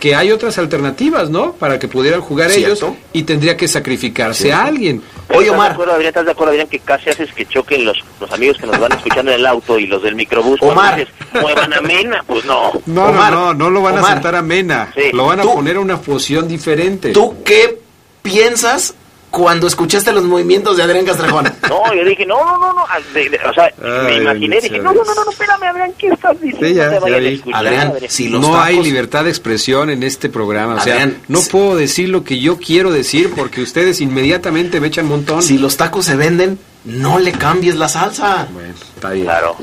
[0.04, 1.54] que hay otras alternativas, ¿no?
[1.54, 4.62] Para que pudieran jugar ellos y tendría que sacrificarse Cierto.
[4.62, 5.02] a alguien.
[5.30, 5.68] Oye, ¿estás Omar.
[5.70, 8.58] de acuerdo, Adrián, ¿estás de acuerdo, Adrián, que casi haces que choquen los, los amigos
[8.58, 10.62] que nos van escuchando en el auto y los del microbús?
[10.62, 10.98] Omar.
[10.98, 12.74] dices, muevan a Mena, pues no.
[12.86, 14.92] No, Omar, no, no, no lo van a sentar a Mena.
[14.94, 15.04] Sí.
[15.14, 17.14] Lo van a poner a una posición diferente.
[17.14, 17.80] ¿Tú qué
[18.22, 18.96] piensas
[19.34, 21.52] cuando escuchaste los movimientos de Adrián Castrejón?
[21.68, 23.74] No, yo dije, no, no, no, no, de- de- o sea,
[24.06, 26.68] me imaginé, dije, no, no, no, no, espérame, Adrián, ¿qué estás diciendo?
[26.68, 28.64] Sí, ya, ya escuchar, Adrián, si los no tacos...
[28.68, 30.76] hay libertad de expresión en este programa.
[30.76, 34.80] O sea, Adrián, no si- puedo decir lo que yo quiero decir porque ustedes inmediatamente
[34.80, 35.42] me echan montón.
[35.42, 38.48] Si los tacos se venden, no le cambies la salsa.
[38.52, 39.26] Bueno, está bien.
[39.26, 39.56] Claro.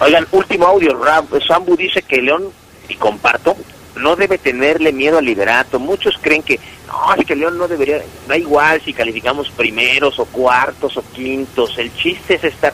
[0.00, 2.44] Oigan, último audio, Rab- Sambu dice que León,
[2.88, 3.56] y comparto,
[3.96, 5.78] no debe tenerle miedo al liderato.
[5.78, 10.24] Muchos creen que, no, es que León no debería, da igual si calificamos primeros o
[10.26, 12.72] cuartos o quintos, el chiste es estar...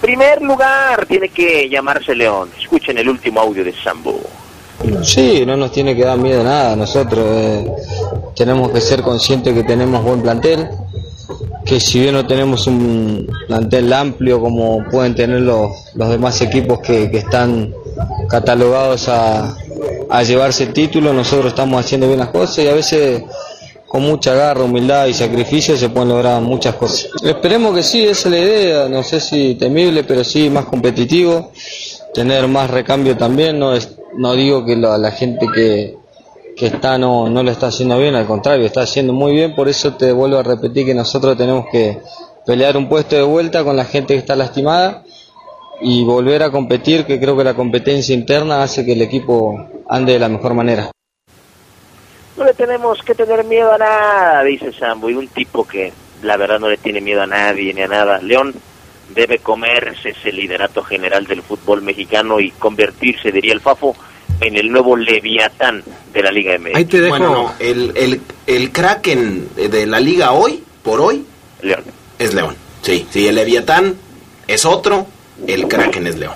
[0.00, 2.50] Primer lugar tiene que llamarse León.
[2.60, 4.20] Escuchen el último audio de Sambu.
[5.02, 6.76] Sí, no nos tiene que dar miedo nada.
[6.76, 7.70] Nosotros eh,
[8.36, 10.68] tenemos que ser conscientes que tenemos buen plantel,
[11.64, 16.80] que si bien no tenemos un plantel amplio como pueden tener los, los demás equipos
[16.80, 17.72] que, que están
[18.28, 19.56] catalogados a,
[20.10, 23.22] a llevarse el título, nosotros estamos haciendo bien las cosas y a veces
[23.86, 27.10] con mucha garra, humildad y sacrificio se pueden lograr muchas cosas.
[27.22, 31.52] Esperemos que sí, esa es la idea, no sé si temible, pero sí más competitivo,
[32.12, 35.96] tener más recambio también, no es, no digo que la, la gente que,
[36.56, 39.68] que está no, no lo está haciendo bien, al contrario, está haciendo muy bien, por
[39.68, 41.98] eso te vuelvo a repetir que nosotros tenemos que
[42.44, 45.04] pelear un puesto de vuelta con la gente que está lastimada
[45.80, 50.14] y volver a competir, que creo que la competencia interna hace que el equipo ande
[50.14, 50.90] de la mejor manera.
[52.36, 56.36] No le tenemos que tener miedo a nada, dice Sambo, y un tipo que la
[56.36, 58.20] verdad no le tiene miedo a nadie ni a nada.
[58.20, 58.54] León
[59.14, 63.94] debe comerse ese liderato general del fútbol mexicano y convertirse, diría el Fafo,
[64.40, 66.74] en el nuevo Leviatán de la Liga MX.
[66.74, 67.18] Ahí te dejo.
[67.18, 71.24] Bueno, no, el, el, el Kraken de la liga hoy, por hoy,
[71.62, 71.84] León.
[72.18, 72.56] es León.
[72.82, 73.94] Sí, sí, el Leviatán
[74.48, 75.06] es otro,
[75.46, 76.34] el Kraken es León.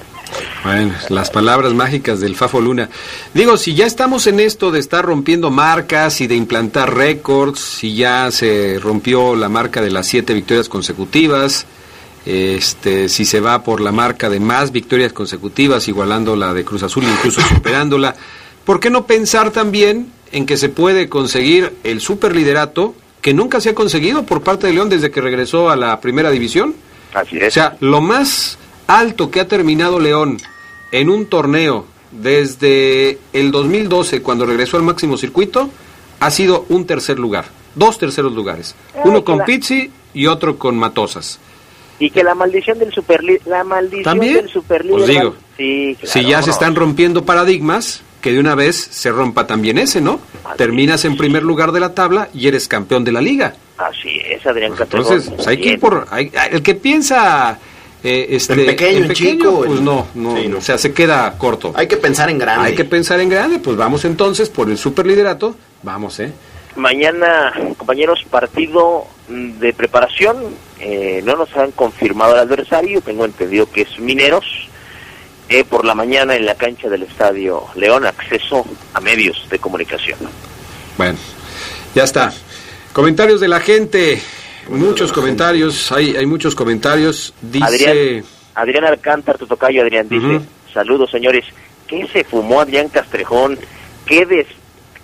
[0.64, 2.88] Bueno, las palabras mágicas del Fafo Luna.
[3.32, 7.94] Digo, si ya estamos en esto de estar rompiendo marcas y de implantar récords, si
[7.94, 11.66] ya se rompió la marca de las siete victorias consecutivas,
[12.26, 16.82] este, si se va por la marca de más victorias consecutivas, igualando la de Cruz
[16.82, 18.14] Azul, incluso superándola,
[18.64, 23.70] ¿por qué no pensar también en que se puede conseguir el superliderato que nunca se
[23.70, 26.74] ha conseguido por parte de León desde que regresó a la primera división?
[27.14, 27.48] Así es.
[27.48, 28.58] O sea, lo más
[28.88, 30.38] alto que ha terminado León
[30.90, 35.70] en un torneo desde el 2012, cuando regresó al máximo circuito,
[36.20, 37.44] ha sido un tercer lugar.
[37.74, 38.74] Dos terceros lugares.
[39.04, 41.38] Uno con Pizzi y otro con Matosas.
[42.00, 44.34] Y que la maldición del superlíder, la maldición ¿También?
[44.34, 44.96] del superlíder.
[44.98, 49.10] Pues digo, sí, claro, si ya se están rompiendo paradigmas, que de una vez se
[49.12, 50.20] rompa también ese, ¿no?
[50.56, 53.54] Terminas en primer lugar de la tabla y eres campeón de la liga.
[53.76, 55.36] Así es, Adrián Entonces, Categón.
[55.36, 56.06] pues hay que ir por...
[56.10, 57.58] hay- el que piensa...
[58.04, 60.58] eh, este, En pequeño, en chico, pues no, no, Sí, no.
[60.58, 61.72] o sea, se queda corto.
[61.74, 62.68] Hay que pensar en grande.
[62.68, 66.32] Hay que pensar en grande, pues vamos entonces por el superliderato, vamos, ¿eh?
[66.76, 70.36] Mañana, compañeros, partido de preparación.
[70.78, 73.00] Eh, no nos han confirmado el adversario.
[73.00, 74.68] Tengo entendido que es Mineros.
[75.48, 80.18] Eh, por la mañana en la cancha del Estadio León, acceso a medios de comunicación.
[80.98, 81.18] Bueno,
[81.94, 82.32] ya está.
[82.92, 84.20] Comentarios de la gente,
[84.68, 87.32] muchos comentarios, hay, hay muchos comentarios.
[87.42, 87.64] Dice...
[87.64, 90.40] Adrián, Adrián Alcántar, tu tocayo, Adrián, dice,
[90.72, 91.44] saludos señores,
[91.86, 93.58] ¿qué se fumó Adrián Castrejón?
[94.06, 94.46] ¿Qué des-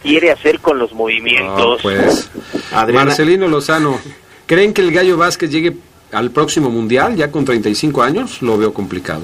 [0.03, 1.81] quiere hacer con los No, movimientos?
[1.83, 2.31] pues,
[2.73, 3.99] Adriana- Marcelino Lozano,
[4.47, 5.77] ¿creen que el Gallo Vázquez llegue
[6.13, 8.43] al próximo Mundial ya con 35 años?
[8.43, 9.23] Lo veo complicado.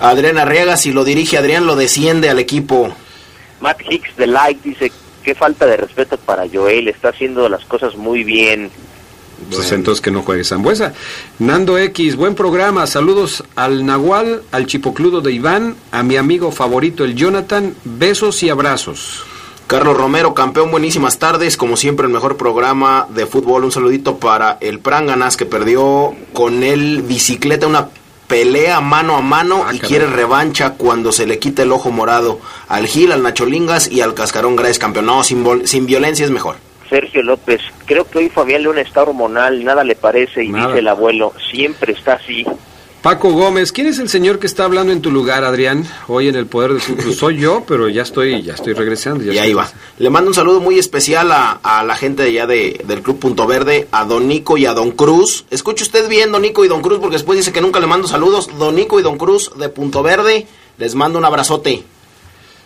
[0.00, 2.94] Adrián Arriaga, si lo dirige Adrián, lo desciende al equipo.
[3.60, 4.92] Matt Hicks de Light dice,
[5.24, 8.70] qué falta de respeto para Joel, está haciendo las cosas muy bien.
[9.50, 10.94] Pues entonces que no juegue Zambuesa.
[11.38, 12.86] Nando X, buen programa.
[12.86, 17.74] Saludos al Nahual, al Chipocludo de Iván, a mi amigo favorito, el Jonathan.
[17.84, 19.24] Besos y abrazos.
[19.68, 21.56] Carlos Romero, campeón, buenísimas tardes.
[21.56, 23.64] Como siempre, el mejor programa de fútbol.
[23.64, 27.88] Un saludito para el Pranganas que perdió con el bicicleta una
[28.28, 32.86] pelea mano a mano y quiere revancha cuando se le quita el ojo morado al
[32.86, 35.06] Gil, al Nacholingas y al Cascarón Grace campeón.
[35.06, 36.56] No, sin, sin violencia es mejor.
[36.88, 40.68] Sergio López, creo que hoy Fabián León está hormonal, nada le parece y Nada.
[40.68, 42.44] dice el abuelo, siempre está así.
[43.02, 45.84] Paco Gómez, ¿quién es el señor que está hablando en tu lugar, Adrián?
[46.08, 47.12] Hoy en el Poder del Fútbol.
[47.14, 49.22] Soy yo, pero ya estoy, ya estoy regresando.
[49.24, 49.70] Ya Y ahí va.
[49.98, 53.20] Le mando un saludo muy especial a, a la gente de allá de, del Club
[53.20, 55.44] Punto Verde, a Don Nico y a Don Cruz.
[55.48, 58.08] Escuche usted bien, Don Nico y Don Cruz, porque después dice que nunca le mando
[58.08, 58.50] saludos.
[58.58, 61.84] Don Nico y Don Cruz de Punto Verde, les mando un abrazote.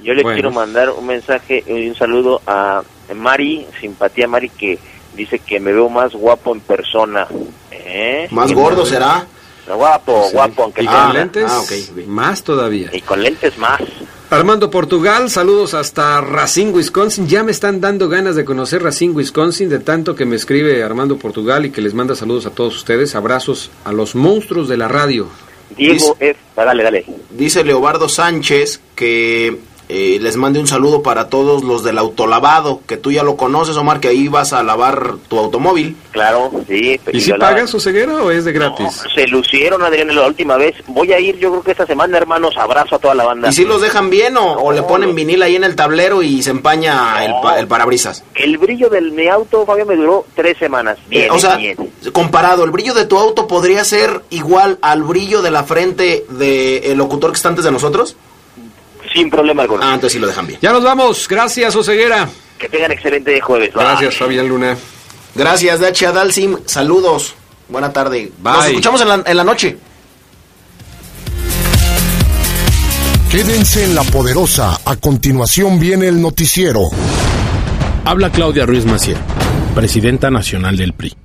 [0.03, 0.35] Yo le Bueno.
[0.35, 2.83] quiero mandar un mensaje y un saludo a
[3.15, 4.79] Mari, simpatía Mari, que
[5.15, 7.27] dice que me veo más guapo en persona.
[7.71, 8.29] ¿Eh?
[8.31, 9.27] Más gordo será.
[9.67, 11.45] Guapo, guapo, aunque ¿Y con lentes?
[11.49, 12.07] ah, ok.
[12.07, 12.91] Más todavía.
[12.93, 13.81] Y con lentes más.
[14.29, 17.29] Armando Portugal, saludos hasta Racine, Wisconsin.
[17.29, 21.19] Ya me están dando ganas de conocer Racine, Wisconsin, de tanto que me escribe Armando
[21.19, 23.15] Portugal y que les manda saludos a todos ustedes.
[23.15, 25.29] Abrazos a los monstruos de la radio.
[25.77, 26.39] Diego F.
[26.57, 27.05] ah, dale, dale.
[27.31, 29.59] Dice Leobardo Sánchez que
[29.95, 33.77] eh, les mande un saludo para todos los del autolavado, que tú ya lo conoces,
[33.77, 35.97] Omar, que ahí vas a lavar tu automóvil.
[36.13, 36.99] Claro, sí.
[37.13, 39.03] ¿Y si yo la- pagas su ceguera o es de gratis?
[39.15, 40.75] Se lucieron, Adrián, la última vez.
[40.87, 42.57] Voy a ir, yo creo que esta semana, hermanos.
[42.57, 43.49] Abrazo a toda la banda.
[43.51, 46.43] ¿Y si los dejan bien o, o le ponen vinil ahí en el tablero y
[46.43, 48.25] se empaña el, pa- el parabrisas?
[48.35, 50.97] El brillo de mi auto, Fabio, me duró tres semanas.
[51.09, 51.77] Bien, Eh, o sea, bien.
[52.13, 56.97] comparado, el brillo de tu auto podría ser igual al brillo de la frente del
[56.97, 58.17] locutor que está antes de nosotros.
[59.13, 59.83] Sin problema alguno.
[59.83, 60.59] Ah, entonces sí lo dejan bien.
[60.63, 61.27] Ya nos vamos.
[61.29, 62.29] Gracias, Oseguera.
[62.59, 63.73] Que tengan excelente jueves.
[63.75, 63.85] Bye.
[63.85, 64.77] Gracias, Fabián Luna.
[65.35, 66.59] Gracias, Dachi Adalsim.
[66.67, 67.35] Saludos.
[67.69, 68.31] Buena tarde.
[68.43, 68.69] Nos Bye.
[68.71, 69.77] escuchamos en la, en la noche.
[73.31, 74.79] Quédense en la poderosa.
[74.85, 76.83] A continuación viene el noticiero.
[78.05, 79.17] Habla Claudia Ruiz Maciel,
[79.75, 81.17] presidenta nacional del PRI.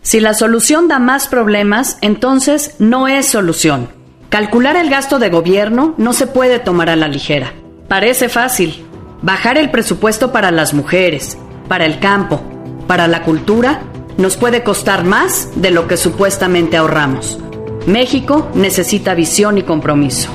[0.00, 3.90] Si la solución da más problemas, entonces no es solución.
[4.32, 7.52] Calcular el gasto de gobierno no se puede tomar a la ligera.
[7.86, 8.82] Parece fácil.
[9.20, 11.36] Bajar el presupuesto para las mujeres,
[11.68, 12.40] para el campo,
[12.86, 13.82] para la cultura,
[14.16, 17.38] nos puede costar más de lo que supuestamente ahorramos.
[17.86, 20.30] México necesita visión y compromiso.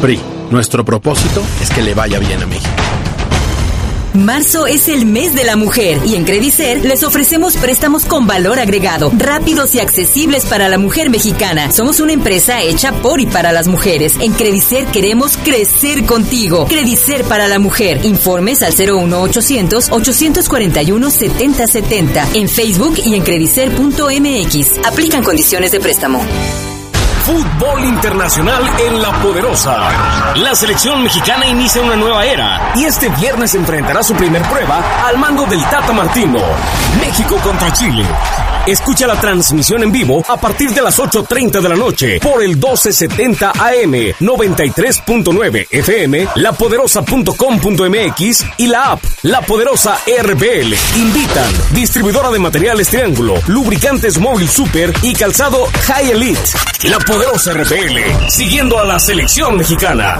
[0.00, 0.20] PRI,
[0.52, 2.91] nuestro propósito es que le vaya bien a México.
[4.14, 8.58] Marzo es el mes de la mujer y en Credicer les ofrecemos préstamos con valor
[8.58, 11.72] agregado, rápidos y accesibles para la mujer mexicana.
[11.72, 14.16] Somos una empresa hecha por y para las mujeres.
[14.20, 16.66] En Credicer queremos crecer contigo.
[16.66, 18.04] Credicer para la mujer.
[18.04, 24.86] Informes al 01800 841 7070 en Facebook y en credicer.mx.
[24.86, 26.22] Aplican condiciones de préstamo.
[27.22, 30.34] Fútbol internacional en la poderosa.
[30.34, 35.18] La selección mexicana inicia una nueva era y este viernes enfrentará su primer prueba al
[35.18, 36.40] mando del Tata Martino.
[37.00, 38.04] México contra Chile.
[38.66, 42.50] Escucha la transmisión en vivo a partir de las 8.30 de la noche por el
[42.50, 50.76] 1270 AM, 93.9 FM, lapoderosa.com.mx y la app La Poderosa RBL.
[50.96, 56.40] Invitan distribuidora de materiales Triángulo, lubricantes Móvil Super y calzado High Elite.
[56.84, 60.16] La Poderosa RBL, siguiendo a la selección mexicana.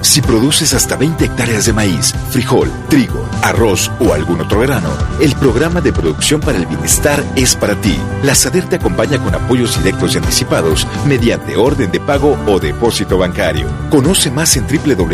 [0.00, 5.32] Si produces hasta 20 hectáreas de maíz, frijol, trigo, arroz o algún otro grano, el
[5.36, 7.96] programa de producción para el bienestar es para ti.
[8.24, 13.18] La SADER te acompaña con apoyos directos y anticipados mediante orden de pago o depósito
[13.18, 13.68] bancario.
[13.88, 15.06] Conoce más en www.gov.mx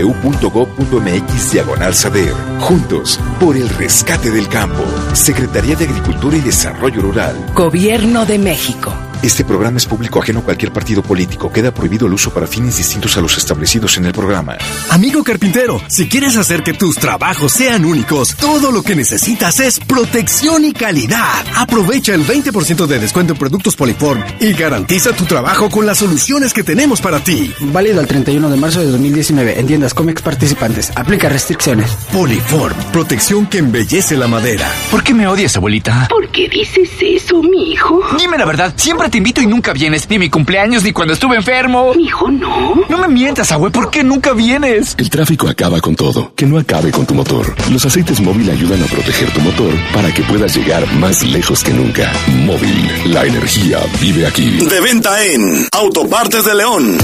[1.53, 2.33] diagonal SADER.
[2.61, 4.83] Juntos, por el rescate del campo.
[5.12, 7.37] Secretaría de Agricultura y Desarrollo Rural.
[7.55, 8.95] Gobierno de México.
[9.23, 11.53] Este programa es público ajeno a cualquier partido político.
[11.53, 14.57] Queda prohibido el uso para fines distintos a los establecidos en el programa.
[14.91, 19.79] Amigo carpintero, si quieres hacer que tus trabajos sean únicos, todo lo que necesitas es
[19.79, 21.47] protección y calidad.
[21.55, 26.53] Aprovecha el 20% de descuento en productos Poliform y garantiza tu trabajo con las soluciones
[26.53, 27.55] que tenemos para ti.
[27.61, 30.91] Válido al 31 de marzo de 2019 en tiendas Comex participantes.
[30.97, 31.93] Aplica restricciones.
[32.12, 34.68] Poliform, protección que embellece la madera.
[34.91, 36.09] ¿Por qué me odias, abuelita?
[36.11, 38.01] ¿Por qué dices eso, mi hijo?
[38.18, 40.09] Dime la verdad, siempre te invito y nunca vienes.
[40.09, 41.93] Ni mi cumpleaños, ni cuando estuve enfermo.
[41.95, 42.81] Mi hijo, no.
[42.89, 44.95] No me mientas, abue, ¿por qué nunca vienes?
[44.97, 46.35] El tráfico acaba con todo.
[46.35, 47.55] Que no acabe con tu motor.
[47.71, 51.75] Los aceites móvil ayudan a proteger tu motor para que puedas llegar más lejos que
[51.75, 52.11] nunca.
[52.47, 54.51] Móvil, la energía vive aquí.
[54.51, 56.99] De venta en Autopartes de León.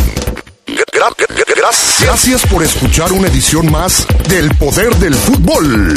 [2.01, 5.95] Gracias por escuchar una edición más del Poder del Fútbol.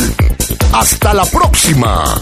[0.73, 2.21] Hasta la próxima.